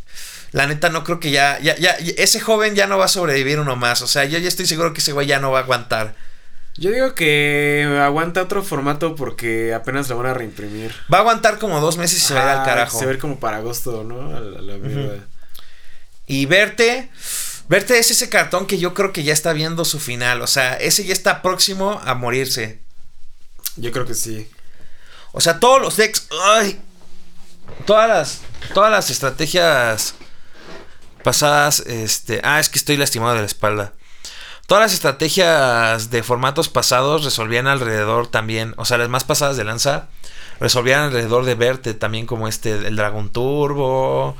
[0.52, 1.96] La neta, no creo que ya, ya, ya.
[2.16, 4.00] Ese joven ya no va a sobrevivir uno más.
[4.00, 6.14] O sea, yo ya estoy seguro que ese güey ya no va a aguantar.
[6.78, 10.94] Yo digo que aguanta otro formato porque apenas lo van a reimprimir.
[11.12, 12.98] Va a aguantar como dos meses y se va a ir al carajo.
[12.98, 14.34] Se va a ir como para agosto, ¿no?
[14.34, 15.24] A la, a la mierda.
[16.26, 17.10] Y verte.
[17.68, 20.40] Verte es ese cartón que yo creo que ya está viendo su final.
[20.42, 22.80] O sea, ese ya está próximo a morirse.
[23.76, 24.48] Yo creo que sí.
[25.32, 26.28] O sea, todos los decks.
[26.44, 26.80] ¡Ay!
[27.84, 28.40] Todas las.
[28.72, 30.14] Todas las estrategias
[31.24, 31.80] pasadas.
[31.80, 32.40] Este.
[32.44, 33.94] Ah, es que estoy lastimado de la espalda.
[34.68, 38.74] Todas las estrategias de formatos pasados resolvían alrededor también.
[38.76, 40.08] O sea, las más pasadas de lanza.
[40.60, 42.86] Resolvían alrededor de verte también como este.
[42.86, 44.36] El Dragon Turbo.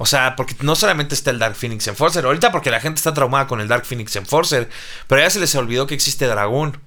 [0.00, 2.24] O sea, porque no solamente está el Dark Phoenix Enforcer.
[2.24, 4.68] Ahorita porque la gente está traumada con el Dark Phoenix Enforcer.
[5.08, 6.80] Pero ya se les olvidó que existe dragón.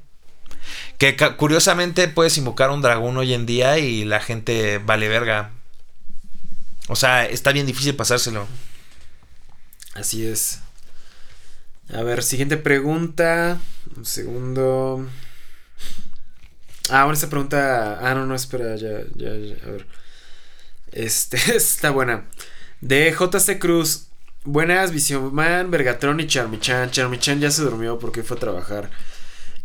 [0.97, 5.51] Que curiosamente puedes invocar un dragón hoy en día y la gente vale verga.
[6.87, 8.47] O sea, está bien difícil pasárselo.
[9.93, 10.61] Así es.
[11.93, 13.59] A ver, siguiente pregunta.
[13.97, 15.05] Un segundo.
[16.89, 17.99] Ah, bueno, esta pregunta.
[18.01, 19.55] Ah, no, no, espera, ya, ya, ya.
[19.65, 19.85] A ver.
[20.93, 22.23] Este, está buena.
[22.81, 24.07] De JC Cruz.
[24.43, 26.89] Buenas, Visioman, Vergatron y Charmichan.
[26.91, 28.89] Charmichan ya se durmió porque fue a trabajar.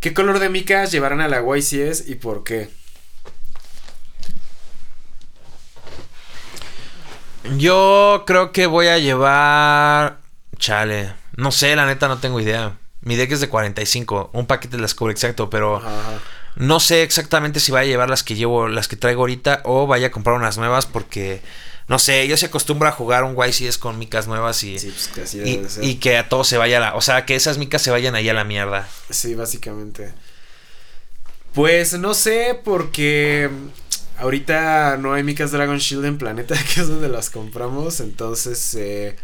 [0.00, 2.68] ¿Qué color de micas llevarán a la YCS y por qué?
[7.56, 10.18] Yo creo que voy a llevar.
[10.58, 11.14] Chale.
[11.36, 12.76] No sé, la neta no tengo idea.
[13.02, 14.30] Mi deck es de 45.
[14.32, 16.18] Un paquete las cubre exacto, pero Ajá, ajá.
[16.56, 19.86] no sé exactamente si vaya a llevar las que llevo, las que traigo ahorita o
[19.86, 21.40] vaya a comprar unas nuevas porque.
[21.88, 25.08] No sé, yo se acostumbra a jugar un YCS con micas nuevas y, Sí, pues
[25.08, 25.84] que así y, debe de ser.
[25.84, 26.94] y que a todo se vaya a la.
[26.96, 28.88] O sea, que esas micas se vayan ahí a la mierda.
[29.10, 30.12] Sí, básicamente.
[31.54, 33.48] Pues no sé, porque
[34.18, 38.00] ahorita no hay micas Dragon Shield en Planeta, que es donde las compramos.
[38.00, 39.16] Entonces, eh,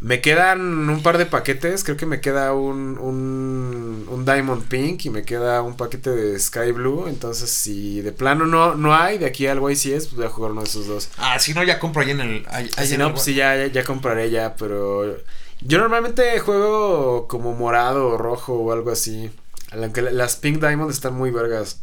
[0.00, 1.82] me quedan un par de paquetes.
[1.84, 6.38] Creo que me queda un, un, un Diamond Pink y me queda un paquete de
[6.38, 7.06] Sky Blue.
[7.08, 10.52] Entonces, si de plano no, no hay, de aquí al YCS, pues voy a jugar
[10.52, 11.08] uno de esos dos.
[11.18, 12.46] Ah, si no, ya compro ahí en el.
[12.50, 15.16] ahí- ahí Si en no, el- pues sí, ya, ya, ya compraré ya, pero
[15.60, 19.30] yo normalmente juego como morado o rojo o algo así.
[19.72, 21.80] Aunque la- las Pink Diamond están muy vergas.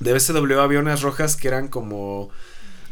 [0.00, 2.28] De BCW había unas rojas que eran como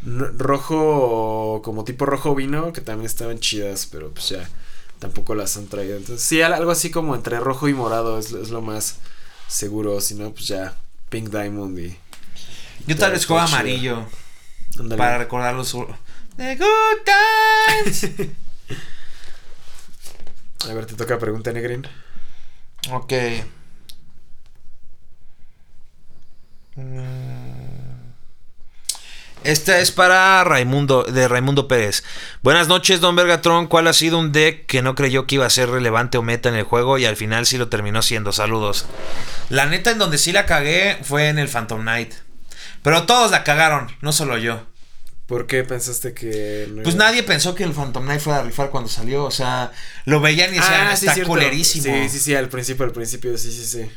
[0.05, 4.49] rojo, como tipo rojo vino, que también estaban chidas, pero pues ya
[4.99, 5.97] tampoco las han traído.
[5.97, 8.97] Entonces, sí, al- algo así como entre rojo y morado es, es lo más
[9.49, 10.01] seguro.
[10.01, 10.77] Si no, pues ya
[11.11, 11.97] Pink Diamond y.
[12.87, 14.07] Yo tal vez juego amarillo.
[14.97, 15.73] Para recordar los.
[16.37, 17.05] The good
[17.85, 18.09] times.
[20.69, 21.87] A ver, te toca pregunta, Negrin.
[22.93, 23.13] ok.
[26.77, 27.30] Mm.
[29.51, 32.05] Esta es para Raimundo, de Raimundo Pérez.
[32.41, 33.67] Buenas noches, Don Vergatron.
[33.67, 36.49] ¿Cuál ha sido un deck que no creyó que iba a ser relevante o meta
[36.49, 38.31] en el juego y al final sí lo terminó siendo?
[38.31, 38.87] Saludos.
[39.49, 42.15] La neta en donde sí la cagué fue en el Phantom Knight.
[42.85, 44.63] Pero todos la cagaron, no solo yo.
[45.27, 48.71] ¿Por qué pensaste que no Pues nadie pensó que el Phantom Knight fuera a rifar
[48.71, 49.25] cuando salió.
[49.25, 49.73] O sea,
[50.05, 51.29] lo veían y decían, Ah, sí, está cierto.
[51.33, 51.85] culerísimo.
[51.85, 53.91] Sí, sí, sí, al principio, al principio, sí, sí, sí.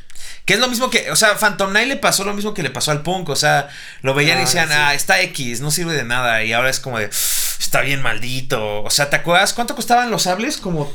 [0.44, 2.70] Que es lo mismo que, o sea, Phantom Knight le pasó lo mismo que le
[2.70, 3.30] pasó al Punk.
[3.30, 3.68] O sea,
[4.02, 4.74] lo veían y Ah, decían, sí.
[4.76, 6.44] ah, está X, no sirve de nada.
[6.44, 8.82] Y ahora es como de, está bien maldito.
[8.82, 10.58] O sea, ¿te acuerdas cuánto costaban los sables?
[10.58, 10.92] Como.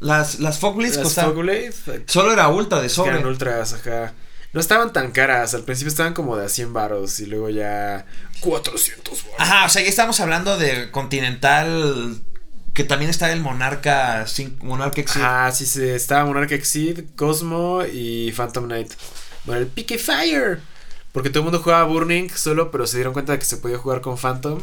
[0.00, 1.32] Las, las Fog Blades Las costaban.
[1.34, 1.72] Fogblade,
[2.06, 3.26] Solo era ultra de que eran sobre.
[3.26, 4.14] ultras, ajá.
[4.52, 8.06] No estaban tan caras, al principio estaban como de a 100 varos y luego ya
[8.40, 9.36] 400 varos.
[9.38, 12.22] Ajá, o sea, ya estamos hablando de Continental.
[12.78, 14.24] Que también está el Monarca.
[14.60, 15.20] Monarca Exit.
[15.24, 18.92] Ah, sí, sí, estaba Monarch Exceed, Cosmo y Phantom Knight.
[19.46, 20.60] Bueno, el Pique Fire.
[21.10, 23.78] Porque todo el mundo jugaba Burning solo, pero se dieron cuenta de que se podía
[23.78, 24.60] jugar con Phantom.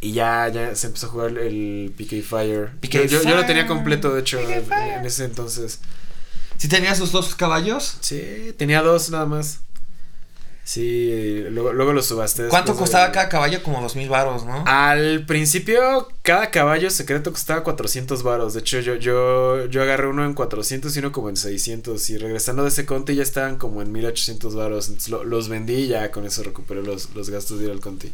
[0.00, 2.70] Y ya, ya se empezó a jugar el PK Fire.
[2.80, 5.80] PK yo, yo- yo lo tenía completo, de hecho, en, ese entonces.
[6.56, 7.96] ¿Sí tenías los dos caballos?
[7.98, 9.58] Sí, tenía dos nada más.
[10.70, 12.46] Sí, luego, luego lo subaste.
[12.48, 13.62] ¿Cuánto costaba de- cada caballo?
[13.62, 14.64] Como dos mil varos, ¿no?
[14.66, 18.52] Al principio, cada caballo secreto costaba 400 varos.
[18.52, 22.10] De hecho, yo, yo, yo agarré uno en 400 y uno como en 600.
[22.10, 24.88] Y regresando de ese conti ya estaban como en 1800 varos.
[24.88, 27.80] Entonces lo- los vendí y ya con eso recuperé los, los gastos de ir al
[27.80, 28.12] conti.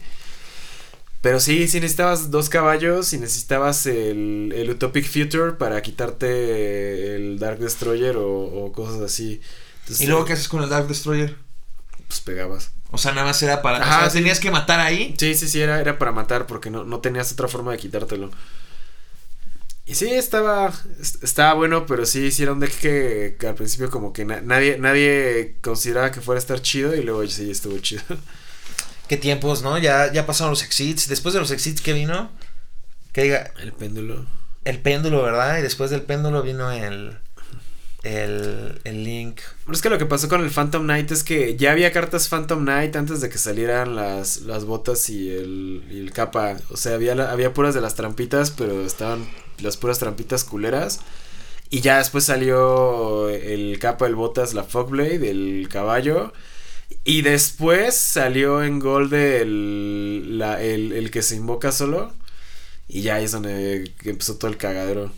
[1.23, 7.41] Pero sí, sí necesitabas dos caballos y necesitabas el, el Utopic Future para quitarte el
[7.41, 9.41] Dark Destroyer o, o cosas así.
[9.81, 11.43] Entonces, ¿Y luego qué haces con el Dark Destroyer?
[12.09, 12.71] Pues pegabas.
[12.91, 13.79] O sea, nada más era para.
[13.79, 14.19] Ajá, o sea, sí.
[14.19, 15.15] tenías que matar ahí.
[15.19, 18.31] Sí, sí, sí, era, era para matar porque no, no tenías otra forma de quitártelo.
[19.87, 23.55] Y sí, estaba, est- estaba bueno, pero sí, sí era un deck que, que al
[23.55, 27.51] principio como que na- nadie, nadie consideraba que fuera a estar chido y luego sí
[27.51, 28.03] estuvo chido.
[29.09, 29.77] Qué tiempos, ¿no?
[29.79, 31.09] Ya, ya pasaron los exits.
[31.09, 32.31] Después de los exits, ¿qué vino?
[33.13, 34.27] Que diga, El péndulo.
[34.65, 35.59] el péndulo, ¿verdad?
[35.59, 37.19] Y después del péndulo vino el.
[38.05, 39.41] El, el link.
[39.65, 42.29] Pero es que lo que pasó con el Phantom Knight es que ya había cartas
[42.29, 46.59] Phantom Knight antes de que salieran las, las botas y el, el capa.
[46.71, 49.27] O sea, había, había puras de las trampitas, pero estaban
[49.63, 51.01] las puras trampitas culeras.
[51.71, 56.33] Y ya después salió el capa, el botas, la Fogblade, el caballo.
[57.05, 62.13] Y después salió en Gold el, la- el, el que se invoca solo.
[62.89, 65.11] Y ya ahí es donde empezó todo el cagadero.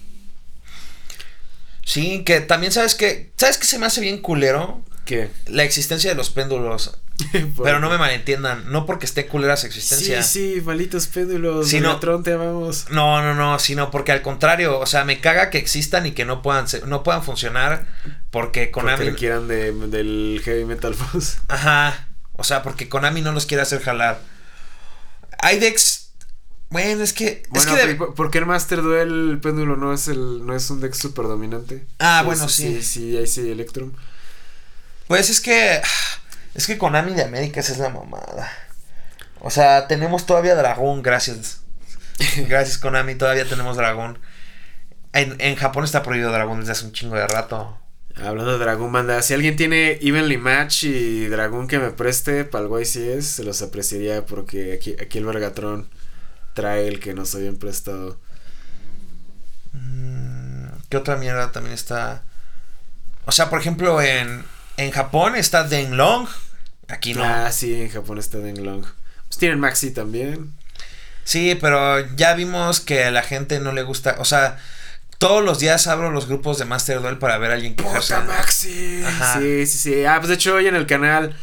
[1.87, 3.31] Sí, que también sabes que.
[3.37, 4.83] ¿Sabes qué se me hace bien culero?
[5.05, 5.31] ¿Qué?
[5.47, 6.99] La existencia de los péndulos.
[7.63, 8.71] Pero no me malentiendan.
[8.73, 10.21] No porque esté culera su existencia.
[10.25, 11.73] Sí, sí, malditos péndulos.
[11.73, 12.87] Megatron, te amamos.
[12.91, 16.25] No, no, no, sino porque al contrario, o sea, me caga que existan y que
[16.25, 17.87] no puedan ser- no puedan funcionar
[18.33, 21.39] porque Konami Porque le quieran de, del Heavy Metal Boss.
[21.47, 22.09] Ajá.
[22.33, 24.19] O sea, porque Konami no los quiere hacer jalar.
[25.39, 26.06] Hay decks
[26.71, 29.93] bueno, es que es Bueno, que de- ¿por- ¿por qué el Master Duel péndulo no
[29.93, 31.87] es el no es un deck super dominante?
[31.99, 32.83] Ah, bueno, Sí, sí.
[32.83, 33.93] sí, ahí sí, Electrum.
[35.07, 35.81] pues es que
[36.55, 38.51] es que Konami de América esa es la mamada.
[39.41, 41.61] O sea, tenemos todavía dragón, gracias.
[42.49, 44.19] Gracias Konami, todavía tenemos dragón.
[45.13, 47.79] En, en Japón está prohibido dragón desde hace un chingo de rato.
[48.17, 49.21] Hablando de Dragoon, manda.
[49.21, 53.61] Si alguien tiene Evenly Match y Dragoon que me preste para el YCS, se los
[53.61, 55.91] apreciaría porque aquí, aquí el Vergatron
[56.57, 58.19] trae el que nos habían prestado.
[59.73, 62.23] Mm, ¿Qué otra mierda también está?
[63.27, 64.45] O sea, por ejemplo, en,
[64.79, 66.27] en Japón está Denlong.
[66.89, 67.23] Aquí no.
[67.25, 68.85] Ah, sí, en Japón está Denglong.
[69.29, 70.53] Pues tienen Maxi también.
[71.25, 74.17] Sí, pero ya vimos que a la gente no le gusta.
[74.19, 74.59] O sea,
[75.19, 78.15] todos los días abro los grupos de Master Duel para ver a alguien quejarse.
[78.15, 79.03] ¡Puta Maxi!
[79.05, 79.39] Ajá.
[79.41, 80.05] Sí, sí, sí.
[80.05, 81.37] Ah, pues de hecho hoy en el canal,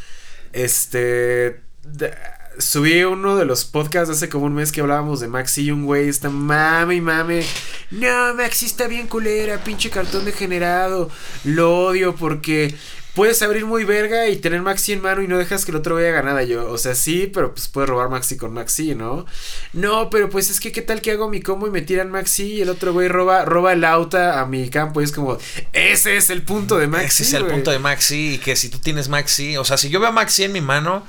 [0.54, 1.62] este...
[1.84, 2.16] de-
[2.58, 5.72] subí uno de los podcasts de hace como un mes que hablábamos de Maxi y
[5.72, 7.46] un güey está mame y mame.
[7.92, 11.10] No, Maxi está bien culera, pinche cartón degenerado.
[11.44, 12.76] Lo odio porque...
[13.14, 15.94] Puedes abrir muy verga y tener Maxi en mano y no dejas que el otro
[15.94, 16.68] vaya ganada yo.
[16.72, 19.28] O sea, sí, pero pues puedes robar Maxi con Maxi, ¿no?
[19.72, 22.54] No, pero pues es que qué tal que hago mi combo y me tiran Maxi
[22.54, 25.38] y el otro güey roba, roba el auta a mi campo y es como,
[25.74, 27.06] ese es el punto de Maxi.
[27.06, 27.54] Ese es el güey".
[27.54, 28.34] punto de Maxi.
[28.34, 29.58] Y que si tú tienes Maxi.
[29.58, 31.06] O sea, si yo veo a Maxi en mi mano,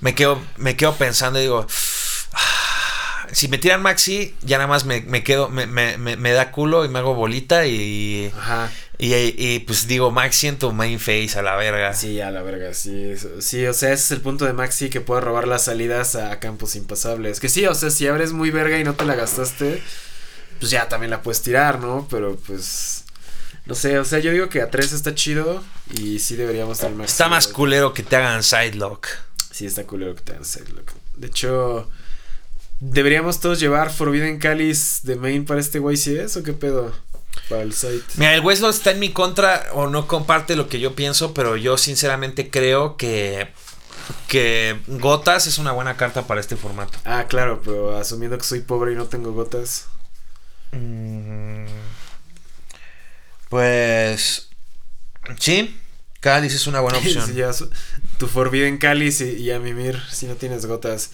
[0.00, 1.66] me quedo, me quedo pensando y digo.
[2.32, 6.50] "Ah, Si me tiran Maxi, ya nada más me, me quedo, me, me, me, da
[6.50, 8.70] culo y me hago bolita y, Ajá.
[8.96, 11.92] y, y, pues digo Maxi en tu main face a la verga.
[11.92, 13.12] Sí, a la verga, sí.
[13.40, 16.38] Sí, o sea, ese es el punto de Maxi que puede robar las salidas a
[16.40, 17.38] campos impasables.
[17.38, 19.82] Que sí, o sea, si abres muy verga y no te la gastaste,
[20.58, 22.08] pues ya también la puedes tirar, ¿no?
[22.10, 23.04] Pero pues.
[23.66, 26.94] No sé, o sea, yo digo que a 3 está chido y sí deberíamos tener
[26.96, 27.12] Maxi.
[27.12, 29.06] Está más culero que te hagan sidelock.
[29.58, 30.92] Sí, está culero que te hagan Sidelock.
[31.16, 31.90] De hecho,
[32.78, 36.94] ¿deberíamos todos llevar Forbidden Calis de main para este YCS o qué pedo?
[37.48, 38.04] Para el site.
[38.18, 41.56] Mira, el Westlaw está en mi contra o no comparte lo que yo pienso, pero
[41.56, 43.48] yo sinceramente creo que
[44.28, 46.96] que Gotas es una buena carta para este formato.
[47.04, 49.86] Ah, claro, pero asumiendo que soy pobre y no tengo gotas.
[50.70, 51.64] Mm,
[53.48, 54.50] Pues
[55.40, 55.76] sí,
[56.20, 57.26] Cáliz es una buena opción.
[57.26, 57.64] Si llevas
[58.18, 61.10] tu Forbidden Calis y, y a mimir si no tienes gotas.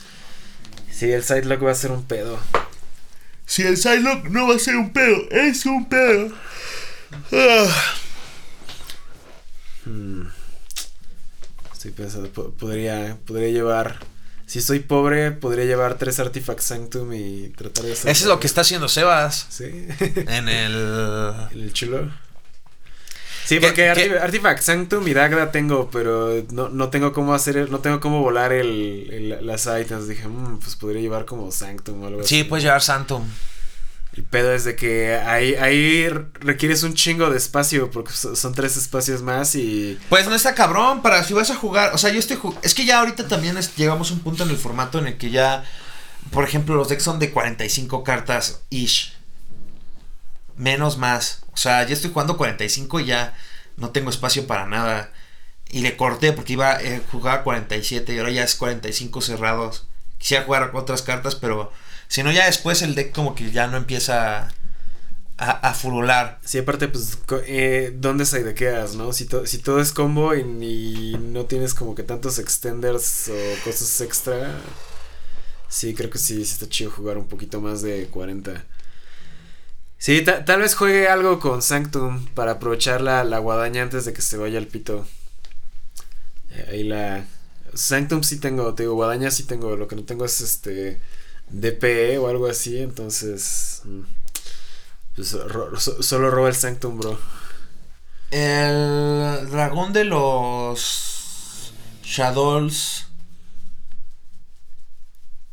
[0.91, 2.39] Sí, el Sidelock va a ser un pedo.
[3.47, 6.33] Si el Sidelock no va a ser un pedo, es un pedo.
[7.33, 7.67] Ah.
[9.85, 10.23] Hmm.
[11.73, 13.99] Estoy pensando, po- podría, podría llevar.
[14.47, 18.11] Si soy pobre, podría llevar tres Artifacts Sanctum y tratar de hacer.
[18.11, 19.65] Eso es lo que está haciendo Sebas Sí.
[19.65, 20.75] en el
[21.53, 22.11] En el chulo.
[23.45, 24.11] Sí, ¿Qué- porque qué?
[24.11, 28.21] Arti- Artifact Sanctum y Dagda tengo, pero no, no tengo cómo hacer, no tengo cómo
[28.23, 30.09] volar el, el- las items.
[30.09, 32.37] Dije, "Mm, pues podría llevar como Sanctum o algo así.
[32.39, 33.23] Sí, puedes llevar Santum.
[34.17, 38.55] El pedo es de que ahí, ahí requieres un chingo de espacio, porque so- son
[38.55, 39.99] tres espacios más y...
[40.09, 41.93] Pues no está cabrón para si vas a jugar.
[41.95, 44.51] O sea, yo estoy Es que ya ahorita también es- llegamos a un punto en
[44.51, 45.65] el formato en el que ya.
[46.31, 49.14] Por ejemplo, los decks son de 45 cartas ish.
[50.57, 51.41] Menos más.
[51.53, 53.37] O sea, ya estoy jugando 45 y ya
[53.77, 55.13] no tengo espacio para nada.
[55.71, 56.81] Y le corté porque iba a
[57.11, 59.87] jugar 47 y ahora ya es 45 cerrados.
[60.19, 61.73] quisiera jugar otras cartas, pero
[62.09, 64.49] si no, ya después el deck como que ya no empieza
[65.39, 66.41] a, a furular.
[66.45, 69.13] Sí, aparte, pues, eh, ¿dónde se idequeas, no?
[69.13, 74.01] Si, to- si todo es combo y, no tienes como que tantos extenders o cosas
[74.03, 74.55] extra,
[75.69, 78.65] sí, creo que sí está chido jugar un poquito más de 40.
[80.05, 84.13] Sí, ta- tal vez juegue algo con Sanctum para aprovechar la, la guadaña antes de
[84.13, 85.07] que se vaya al pito.
[86.51, 87.25] Eh, ahí la...
[87.75, 91.01] Sanctum sí tengo, te digo, guadaña sí tengo, lo que no tengo es este
[91.49, 93.81] DPE o algo así, entonces...
[93.85, 94.03] mm,
[95.17, 95.37] pues,
[96.01, 97.19] solo roba el Sanctum, bro.
[98.31, 103.07] El dragón de los Shadows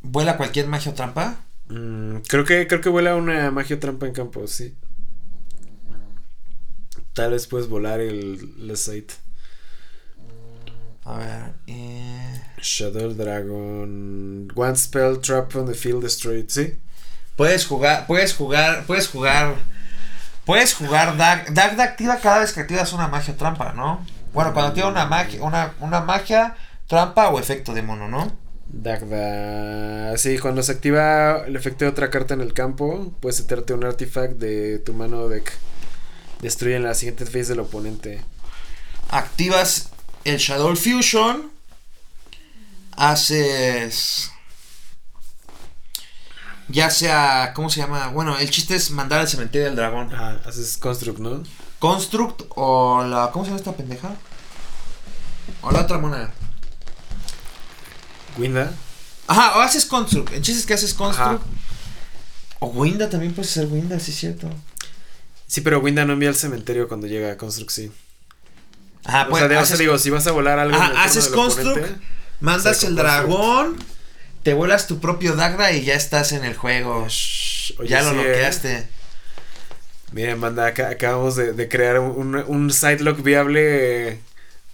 [0.02, 1.46] vuela cualquier magia o trampa.
[1.72, 4.76] Mm, creo que creo que vuela una magia trampa en campo, sí.
[7.14, 9.14] Tal vez puedes volar el la site.
[11.06, 11.54] A ver.
[11.68, 14.52] eh, Shadow Dragon.
[14.54, 16.78] One spell trap on the field destroyed, sí.
[17.38, 19.56] Puedes jugar, puedes jugar, puedes jugar,
[20.46, 21.54] puedes jugar Dag.
[21.54, 24.06] Dag activa cada vez que activas una magia trampa, ¿no?
[24.34, 26.56] Bueno, cuando activa una magia, una, una magia,
[26.88, 28.32] trampa o efecto de mono, ¿no?
[28.74, 30.18] Dagda.
[30.18, 33.84] Sí, cuando se activa el efecto de otra carta en el campo, puedes meterte un
[33.84, 35.52] artifact de tu mano deck.
[36.42, 38.22] Destruye en la siguiente phase del oponente.
[39.10, 39.90] Activas
[40.24, 41.52] el Shadow Fusion.
[42.96, 44.32] Haces.
[46.70, 47.52] Ya sea.
[47.54, 48.08] ¿Cómo se llama?
[48.08, 50.14] Bueno, el chiste es mandar al cementerio del dragón.
[50.14, 51.44] Ah, haces construct, ¿no?
[51.80, 53.32] Construct o la.
[53.34, 54.16] ¿Cómo se llama esta pendeja?
[55.62, 56.32] O la otra mona.
[58.38, 58.74] Winda.
[59.28, 60.34] Ajá, o haces Construct.
[60.34, 61.42] El chiste es que haces Construct.
[61.42, 61.52] Ajá.
[62.60, 64.50] O Winda también puede ser Winda, sí es cierto.
[65.48, 67.92] Sí, pero Winda no envía al cementerio cuando llega a construct, sí.
[69.04, 70.78] Ajá, o pues sea, de- o sea, haces, digo, si vas a volar algo.
[70.78, 71.96] en el ajá, haces Construct, oponente,
[72.40, 73.78] mandas el dragón,
[74.44, 77.06] te vuelas tu propio Dagda y ya estás en el juego.
[77.10, 78.22] Shh, oye, ya lo sí, eh.
[78.24, 78.88] bloqueaste.
[80.14, 84.20] Miren, banda, acá- acabamos de, de crear un, un sidelock viable eh,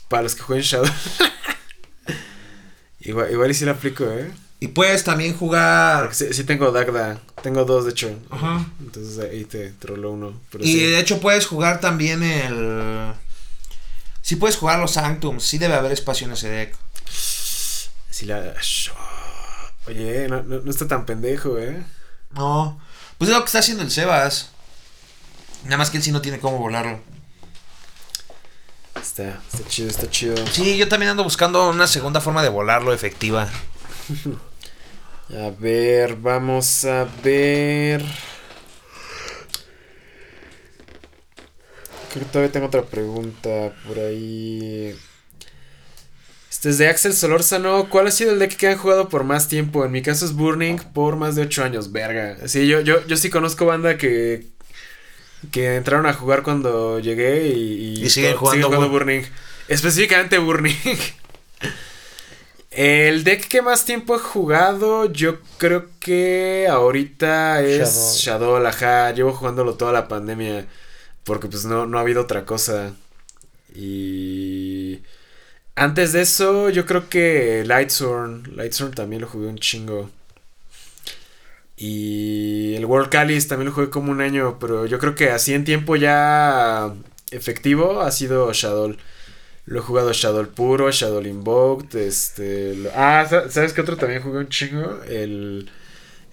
[0.10, 0.92] para los que jueguen Shadow.
[3.10, 4.32] igual, igual y si lo aplico, ¿eh?
[4.60, 6.14] Y puedes también jugar.
[6.16, 7.20] Sí, sí tengo Dagda.
[7.44, 8.18] Tengo dos, de hecho.
[8.30, 8.66] Ajá.
[8.80, 10.40] Entonces ahí te, rolo uno.
[10.52, 10.80] Pero Y sí.
[10.80, 13.14] de hecho puedes jugar también el.
[14.22, 15.44] Sí puedes jugar los Sanctums.
[15.44, 16.76] Sí debe haber espacio en ese deck.
[18.10, 18.56] Sí la...
[19.86, 21.84] Oye, no, no, no está tan pendejo, ¿eh?
[22.32, 22.82] No.
[23.20, 24.50] Pues es lo que está haciendo el Sebas.
[25.66, 27.00] Nada más que él sí no tiene cómo volarlo.
[29.08, 30.36] Está, está chido, está chido.
[30.52, 33.50] Sí, yo también ando buscando una segunda forma de volarlo efectiva.
[35.30, 38.02] A ver, vamos a ver.
[42.14, 44.96] Creo que todavía tengo otra pregunta por ahí.
[46.50, 47.90] Este es de Axel Solórzano.
[47.90, 49.84] ¿Cuál ha sido el deck que han jugado por más tiempo?
[49.84, 51.92] En mi caso es Burning por más de 8 años.
[51.92, 52.48] Verga.
[52.48, 54.48] Sí, yo, yo, yo sí conozco banda que.
[55.52, 58.04] Que entraron a jugar cuando llegué y.
[58.04, 59.22] Y siguen jugando Bur- Burning.
[59.68, 60.74] Específicamente Burning.
[62.72, 69.12] El deck que más tiempo he jugado, yo creo que ahorita es Shadow, ajá.
[69.14, 70.68] Llevo jugándolo toda la pandemia.
[71.24, 72.94] Porque pues no, no ha habido otra cosa.
[73.74, 75.00] Y.
[75.76, 78.56] Antes de eso, yo creo que Lightsworn.
[78.56, 80.10] Lightsworn también lo jugué un chingo.
[81.78, 84.58] Y el World Callis también lo jugué como un año.
[84.60, 86.94] Pero yo creo que así en tiempo ya
[87.32, 88.96] efectivo ha sido Shadow.
[89.66, 92.76] Lo he jugado Shadow puro, Shadow Invoked, este...
[92.76, 95.02] lo- ah, sa- ¿sabes qué otro también jugué un chingo?
[95.10, 95.70] El,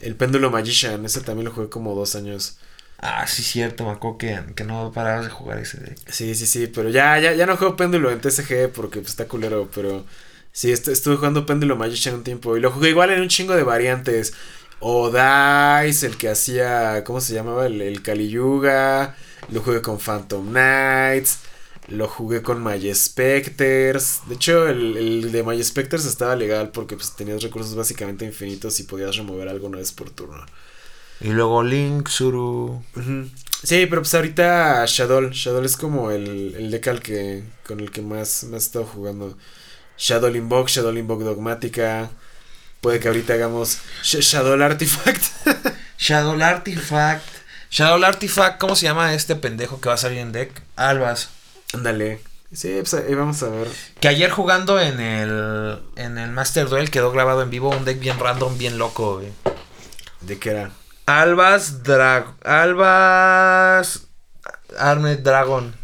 [0.01, 2.59] el Péndulo Magician, ese también lo jugué como dos años.
[2.99, 5.99] Ah, sí, cierto, me acuerdo que, que no parabas de jugar ese deck.
[6.11, 9.27] Sí, sí, sí, pero ya, ya, ya no juego Péndulo en TCG porque pues, está
[9.29, 10.05] culero, pero...
[10.53, 13.55] Sí, est- estuve jugando Péndulo Magician un tiempo y lo jugué igual en un chingo
[13.57, 14.35] de variantes.
[14.81, 17.67] O Dice, el que hacía, ¿cómo se llamaba?
[17.67, 19.17] El, el Kali Yuga.
[19.51, 21.41] Lo jugué con Phantom Knights.
[21.89, 24.23] Lo jugué con My Specters.
[24.27, 28.81] De hecho, el, el de My Specters estaba legal porque pues, tenías recursos básicamente infinitos
[28.81, 30.45] y podías remover algo una vez por turno.
[31.21, 32.83] Y luego Link, Suru.
[33.63, 35.31] Sí, pero pues ahorita Shadow.
[35.31, 38.85] Shadow es como el, el deck al que, con el que más, más he estado
[38.87, 39.37] jugando.
[39.97, 42.11] Shadow Invoke, Shadow Invoke Dogmática.
[42.85, 45.23] Puede que ahorita hagamos Sh- Shadow Artifact.
[45.99, 47.25] Shadow Artifact.
[47.71, 50.63] Shadow Artifact, ¿cómo se llama este pendejo que va a salir en deck?
[50.77, 51.31] Albas.
[51.73, 52.21] Ándale.
[52.53, 53.69] Sí, pues ahí vamos a ver.
[54.01, 57.99] Que ayer jugando en el en el Master Duel quedó grabado en vivo un deck
[57.99, 59.33] bien random, bien loco, güey.
[60.21, 60.71] ¿De qué era?
[61.07, 64.03] Albas Drag Albas
[64.79, 65.75] Armed Dragon.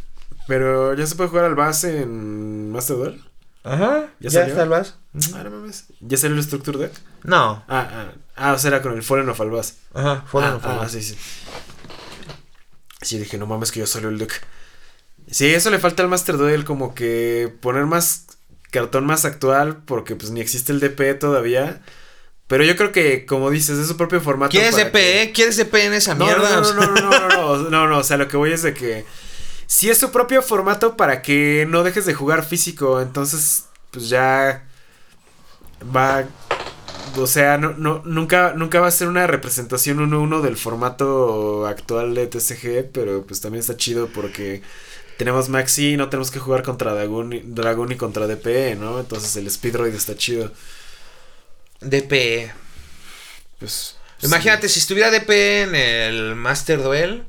[0.47, 3.25] Pero ya se puede jugar al base en Master Duel.
[3.65, 4.49] Ajá, ¿Ya ya, salió?
[4.51, 4.95] está Albas.
[5.35, 5.87] Ah, no mames.
[6.01, 6.93] ¿Ya salió el Structure Deck?
[7.25, 7.65] No.
[7.69, 9.77] Ah, ah, ah, o sea, era con el Fallen of Albaz.
[9.93, 11.17] Ajá, fue ah, ah, sí, sí.
[13.03, 14.47] Sí, dije, no mames que ya salió el deck.
[15.31, 18.27] Sí, eso le falta al Master Duel, como que poner más
[18.71, 21.83] cartón más actual, porque pues ni existe el DP todavía.
[22.47, 24.51] Pero yo creo que, como dices, es su propio formato.
[24.51, 25.33] ¿Quieres DP?
[25.33, 26.61] ¿Quieres DP en esa no, mierda?
[26.61, 28.63] No, no, no, no, no, no, no, no, no, o sea, lo que voy es
[28.63, 29.05] de que
[29.67, 34.69] si es su propio formato para que no dejes de jugar físico, entonces pues ya
[35.85, 36.27] va
[37.17, 42.15] o sea, no, no, nunca, nunca va a ser una representación 1-1 del formato actual
[42.15, 44.63] de TCG, pero pues también está chido porque
[45.17, 49.01] tenemos Maxi y no tenemos que jugar contra Dragon y, Dragon y contra DPE, ¿no?
[49.01, 50.53] Entonces el Speedroid está chido.
[51.81, 52.53] DPE.
[53.59, 53.97] Pues.
[54.23, 57.25] Imagínate, si estuviera DPE en el Master Duel,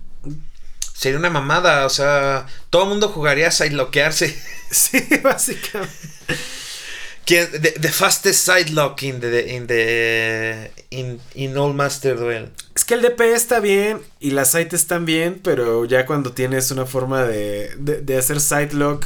[0.94, 1.86] sería una mamada.
[1.86, 4.38] O sea, todo el mundo jugaría a sideloquearse.
[4.72, 5.94] Sí, básicamente.
[7.26, 7.46] The,
[7.80, 12.52] the, fastest side lock in the in the in, in all master duel.
[12.76, 16.72] Es que el DP está bien y las side están bien, pero ya cuando tienes
[16.72, 19.06] una forma de, de, de hacer side lock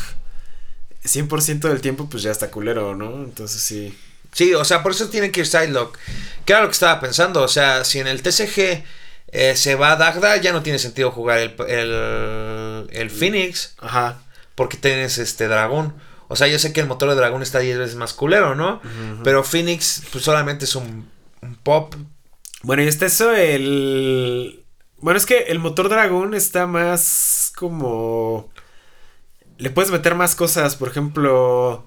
[1.03, 3.23] 100% del tiempo, pues ya está culero, ¿no?
[3.23, 3.95] Entonces sí.
[4.31, 5.97] Sí, o sea, por eso tienen que ir side lock.
[6.45, 8.83] Que era lo que estaba pensando, o sea, si en el TCG
[9.31, 13.75] eh, se va Dagda, ya no tiene sentido jugar el, el, el Phoenix.
[13.79, 14.19] Ajá.
[14.55, 15.93] Porque tienes este dragón.
[16.27, 18.75] O sea, yo sé que el motor de dragón está 10 veces más culero, ¿no?
[18.83, 19.21] Uh -huh.
[19.23, 21.09] Pero Phoenix, pues solamente es un,
[21.41, 21.95] un, pop.
[22.63, 24.63] Bueno, y está eso, el.
[24.97, 28.49] Bueno, es que el motor dragón está más como.
[29.57, 30.75] Le puedes meter más cosas.
[30.75, 31.85] Por ejemplo,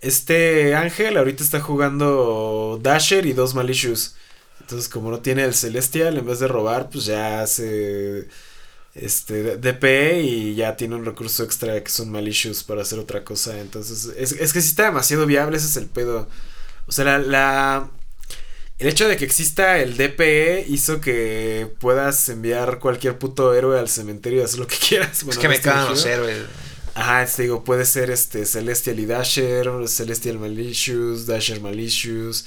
[0.00, 4.16] este Ángel ahorita está jugando Dasher y dos Malicious.
[4.60, 8.28] Entonces, como no tiene el Celestial, en vez de robar, pues ya hace
[8.94, 13.58] este DP y ya tiene un recurso extra que son malicious para hacer otra cosa.
[13.60, 16.28] Entonces, es, es que si está demasiado viable, ese es el pedo.
[16.86, 17.90] O sea, la, la,
[18.78, 23.88] el hecho de que exista el DPE hizo que puedas enviar cualquier puto héroe al
[23.88, 25.24] cementerio y hacer lo que quieras.
[25.24, 26.38] Bueno, es que me cagan los héroes.
[26.94, 32.46] Ajá, te digo, puede ser este Celestial y Dasher, Celestial Malicious, Dasher Malicious,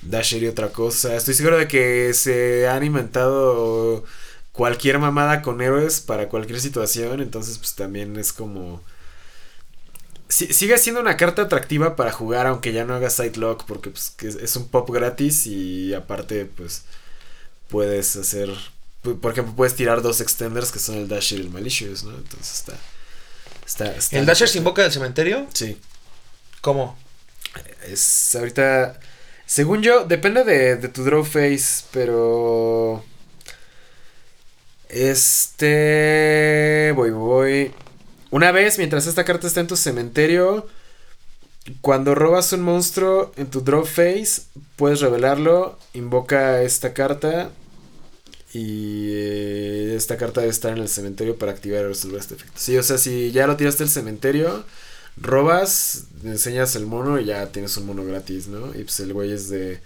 [0.00, 1.14] Dasher y otra cosa.
[1.14, 4.04] Estoy seguro de que se han inventado
[4.52, 7.20] cualquier mamada con héroes para cualquier situación.
[7.20, 8.82] Entonces, pues también es como.
[10.28, 14.56] Sigue siendo una carta atractiva para jugar, aunque ya no haga lock porque pues, es
[14.56, 16.84] un pop gratis y aparte, pues
[17.68, 18.48] puedes hacer.
[19.02, 22.16] Por ejemplo, puedes tirar dos extenders que son el Dasher y el Malicious, ¿no?
[22.16, 22.78] Entonces está.
[23.66, 25.46] está, está ¿El Dasher se invoca del cementerio?
[25.52, 25.76] Sí.
[26.62, 26.96] ¿Cómo?
[27.86, 28.98] Es ahorita.
[29.44, 33.04] Según yo, depende de, de tu draw face, pero.
[34.92, 36.92] Este.
[36.94, 37.72] Voy, voy.
[38.30, 40.66] Una vez, mientras esta carta está en tu cementerio,
[41.80, 44.42] cuando robas un monstruo en tu draw phase,
[44.76, 47.50] puedes revelarlo, invoca esta carta
[48.52, 52.54] y eh, esta carta debe estar en el cementerio para activar o resolver este efecto.
[52.56, 54.64] Sí, o sea, si ya lo tiraste al cementerio,
[55.16, 58.68] robas, enseñas el mono y ya tienes un mono gratis, ¿no?
[58.74, 59.80] Y pues el güey es de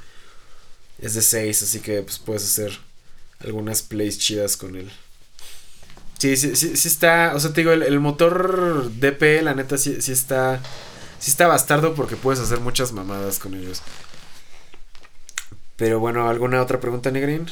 [0.98, 2.78] es de 6, así que pues puedes hacer
[3.40, 4.90] algunas plays chidas con él.
[6.18, 7.32] Sí, sí, sí, sí está.
[7.34, 10.60] O sea, te digo, el, el, motor DP, la neta, sí, sí está.
[11.18, 13.82] Sí está bastardo porque puedes hacer muchas mamadas con ellos.
[15.76, 17.46] Pero bueno, ¿alguna otra pregunta, Negrin?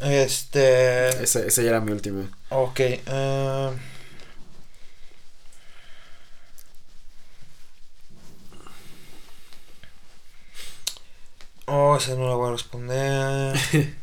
[0.00, 1.08] Este.
[1.22, 2.30] Esa, esa ya era mi última.
[2.50, 2.80] Ok.
[3.06, 3.76] Uh...
[11.66, 13.56] Oh, esa no la voy a responder.
[13.72, 13.94] mm.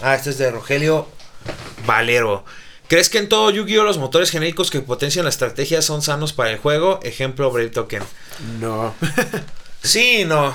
[0.00, 1.08] Ah, este es de Rogelio
[1.86, 2.44] Valero.
[2.88, 6.50] ¿Crees que en todo Yu-Gi-Oh los motores genéricos que potencian la estrategia son sanos para
[6.50, 7.00] el juego?
[7.02, 8.02] Ejemplo, Brave Token.
[8.60, 8.94] No.
[9.82, 10.54] sí, no.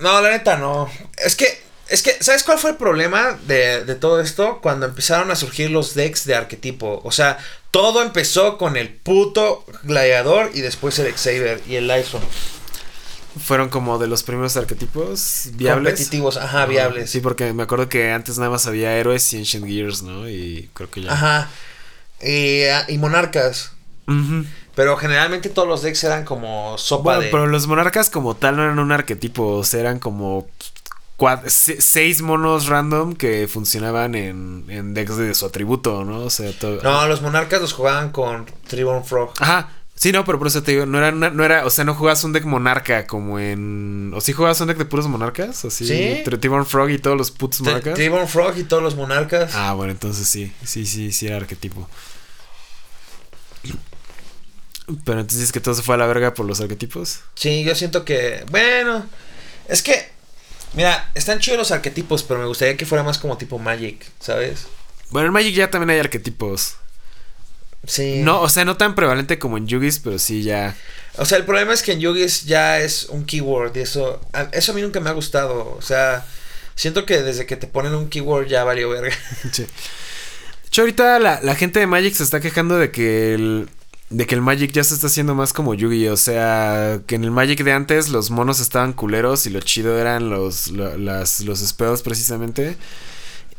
[0.00, 0.90] No, la neta no.
[1.18, 4.60] Es que, es que, ¿sabes cuál fue el problema de, de todo esto?
[4.60, 7.00] Cuando empezaron a surgir los decks de arquetipo.
[7.04, 7.38] O sea,
[7.70, 12.22] todo empezó con el puto gladiador y después el Xavier y el Lyson.
[13.38, 15.92] Fueron como de los primeros arquetipos viables.
[15.92, 17.10] Competitivos, ajá, viables.
[17.10, 20.28] Sí, porque me acuerdo que antes nada más había héroes y Ancient Gears, ¿no?
[20.28, 21.12] Y creo que ya.
[21.12, 21.48] Ajá.
[22.20, 22.62] Y,
[22.92, 23.72] y monarcas.
[24.08, 24.46] Uh -huh.
[24.74, 27.28] Pero generalmente todos los decks eran como sopa bueno, de.
[27.28, 30.48] Pero los monarcas como tal no eran un arquetipo, o sea, eran como
[31.46, 36.20] seis monos random que funcionaban en, en decks de su atributo, ¿no?
[36.20, 36.82] O sea, todo...
[36.82, 39.34] No, los monarcas los jugaban con Tribune Frog.
[39.38, 39.68] Ajá.
[40.00, 42.24] Sí, no, pero por eso te digo, no era, no era, o sea, no jugabas
[42.24, 44.12] un deck monarca como en.
[44.14, 45.62] ¿O sí jugabas un deck de puros monarcas?
[45.66, 46.22] Así, sí.
[46.24, 47.96] Tribune Frog y todos los putos monarcas.
[47.96, 49.52] Tribune Frog y todos los monarcas.
[49.54, 51.86] Ah, bueno, entonces sí, sí, sí, sí era arquetipo.
[55.04, 57.20] Pero entonces dices que todo se fue a la verga por los arquetipos.
[57.34, 58.46] Sí, yo siento que.
[58.50, 59.04] Bueno,
[59.68, 60.08] es que.
[60.72, 64.66] Mira, están chidos los arquetipos, pero me gustaría que fuera más como tipo Magic, ¿sabes?
[65.10, 66.76] Bueno, en Magic ya también hay arquetipos.
[67.86, 68.20] Sí.
[68.22, 70.76] No, o sea, no tan prevalente como en Yugis, pero sí ya.
[71.16, 74.20] O sea, el problema es que en Yugis ya es un keyword y eso.
[74.32, 75.74] a- Eso a mí nunca me ha gustado.
[75.76, 76.24] O sea,
[76.74, 79.14] siento que desde que te ponen un keyword ya valió verga.
[79.52, 79.62] Sí.
[79.62, 79.68] De
[80.72, 83.68] hecho, ahorita la, la gente de Magic se está quejando de que el.
[84.10, 86.08] De que el Magic ya se está haciendo más como Yugi.
[86.08, 89.98] O sea, que en el Magic de antes los monos estaban culeros y lo chido
[89.98, 92.76] eran los, lo- las, los spells precisamente.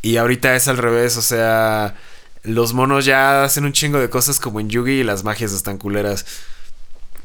[0.01, 1.15] Y ahorita es al revés.
[1.17, 1.95] O sea,
[2.43, 5.77] los monos ya hacen un chingo de cosas como en Yugi y las magias están
[5.77, 6.25] culeras.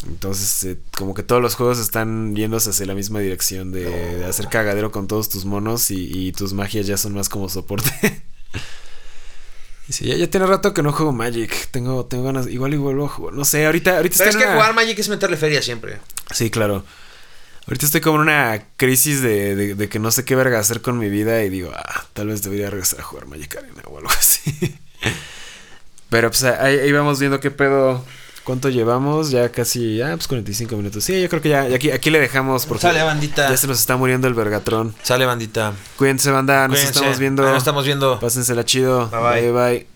[0.07, 3.85] Entonces, eh, como que todos los juegos están yéndose hacia la misma dirección de,
[4.19, 7.49] de hacer cagadero con todos tus monos y, y tus magias ya son más como
[7.49, 7.91] soporte.
[9.89, 11.69] Y sí, ya, ya tiene rato que no juego Magic.
[11.71, 12.49] Tengo, tengo ganas.
[12.49, 13.35] Igual y vuelvo a jugar.
[13.35, 16.01] No sé, ahorita, ahorita Pero es que una- jugar Magic es meterle feria siempre.
[16.35, 16.85] Sí, claro.
[17.69, 20.83] Ahorita estoy como en una crisis de, de- de que no sé qué verga hacer
[20.83, 23.99] con mi vida y digo, ah, tal vez debería regresar a jugar Magic Arena o
[23.99, 24.77] algo así.
[26.17, 28.03] Pero pues ahí, ahí vamos viendo qué pedo,
[28.43, 31.05] cuánto llevamos, ya casi, ah, pues 45 minutos.
[31.05, 33.51] Sí, yo creo que ya, ya aquí, aquí le dejamos porque Sale, bandita.
[33.51, 34.95] ya se nos está muriendo el vergatrón.
[35.03, 35.75] Sale, bandita.
[35.99, 36.99] Cuídense, banda, nos Cuídense.
[36.99, 37.43] estamos viendo.
[37.43, 38.19] Nos estamos viendo.
[38.19, 39.11] Pásensela chido.
[39.11, 39.53] Bye, bye.
[39.53, 39.53] bye.
[39.53, 39.96] bye.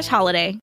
[0.01, 0.59] slash holiday.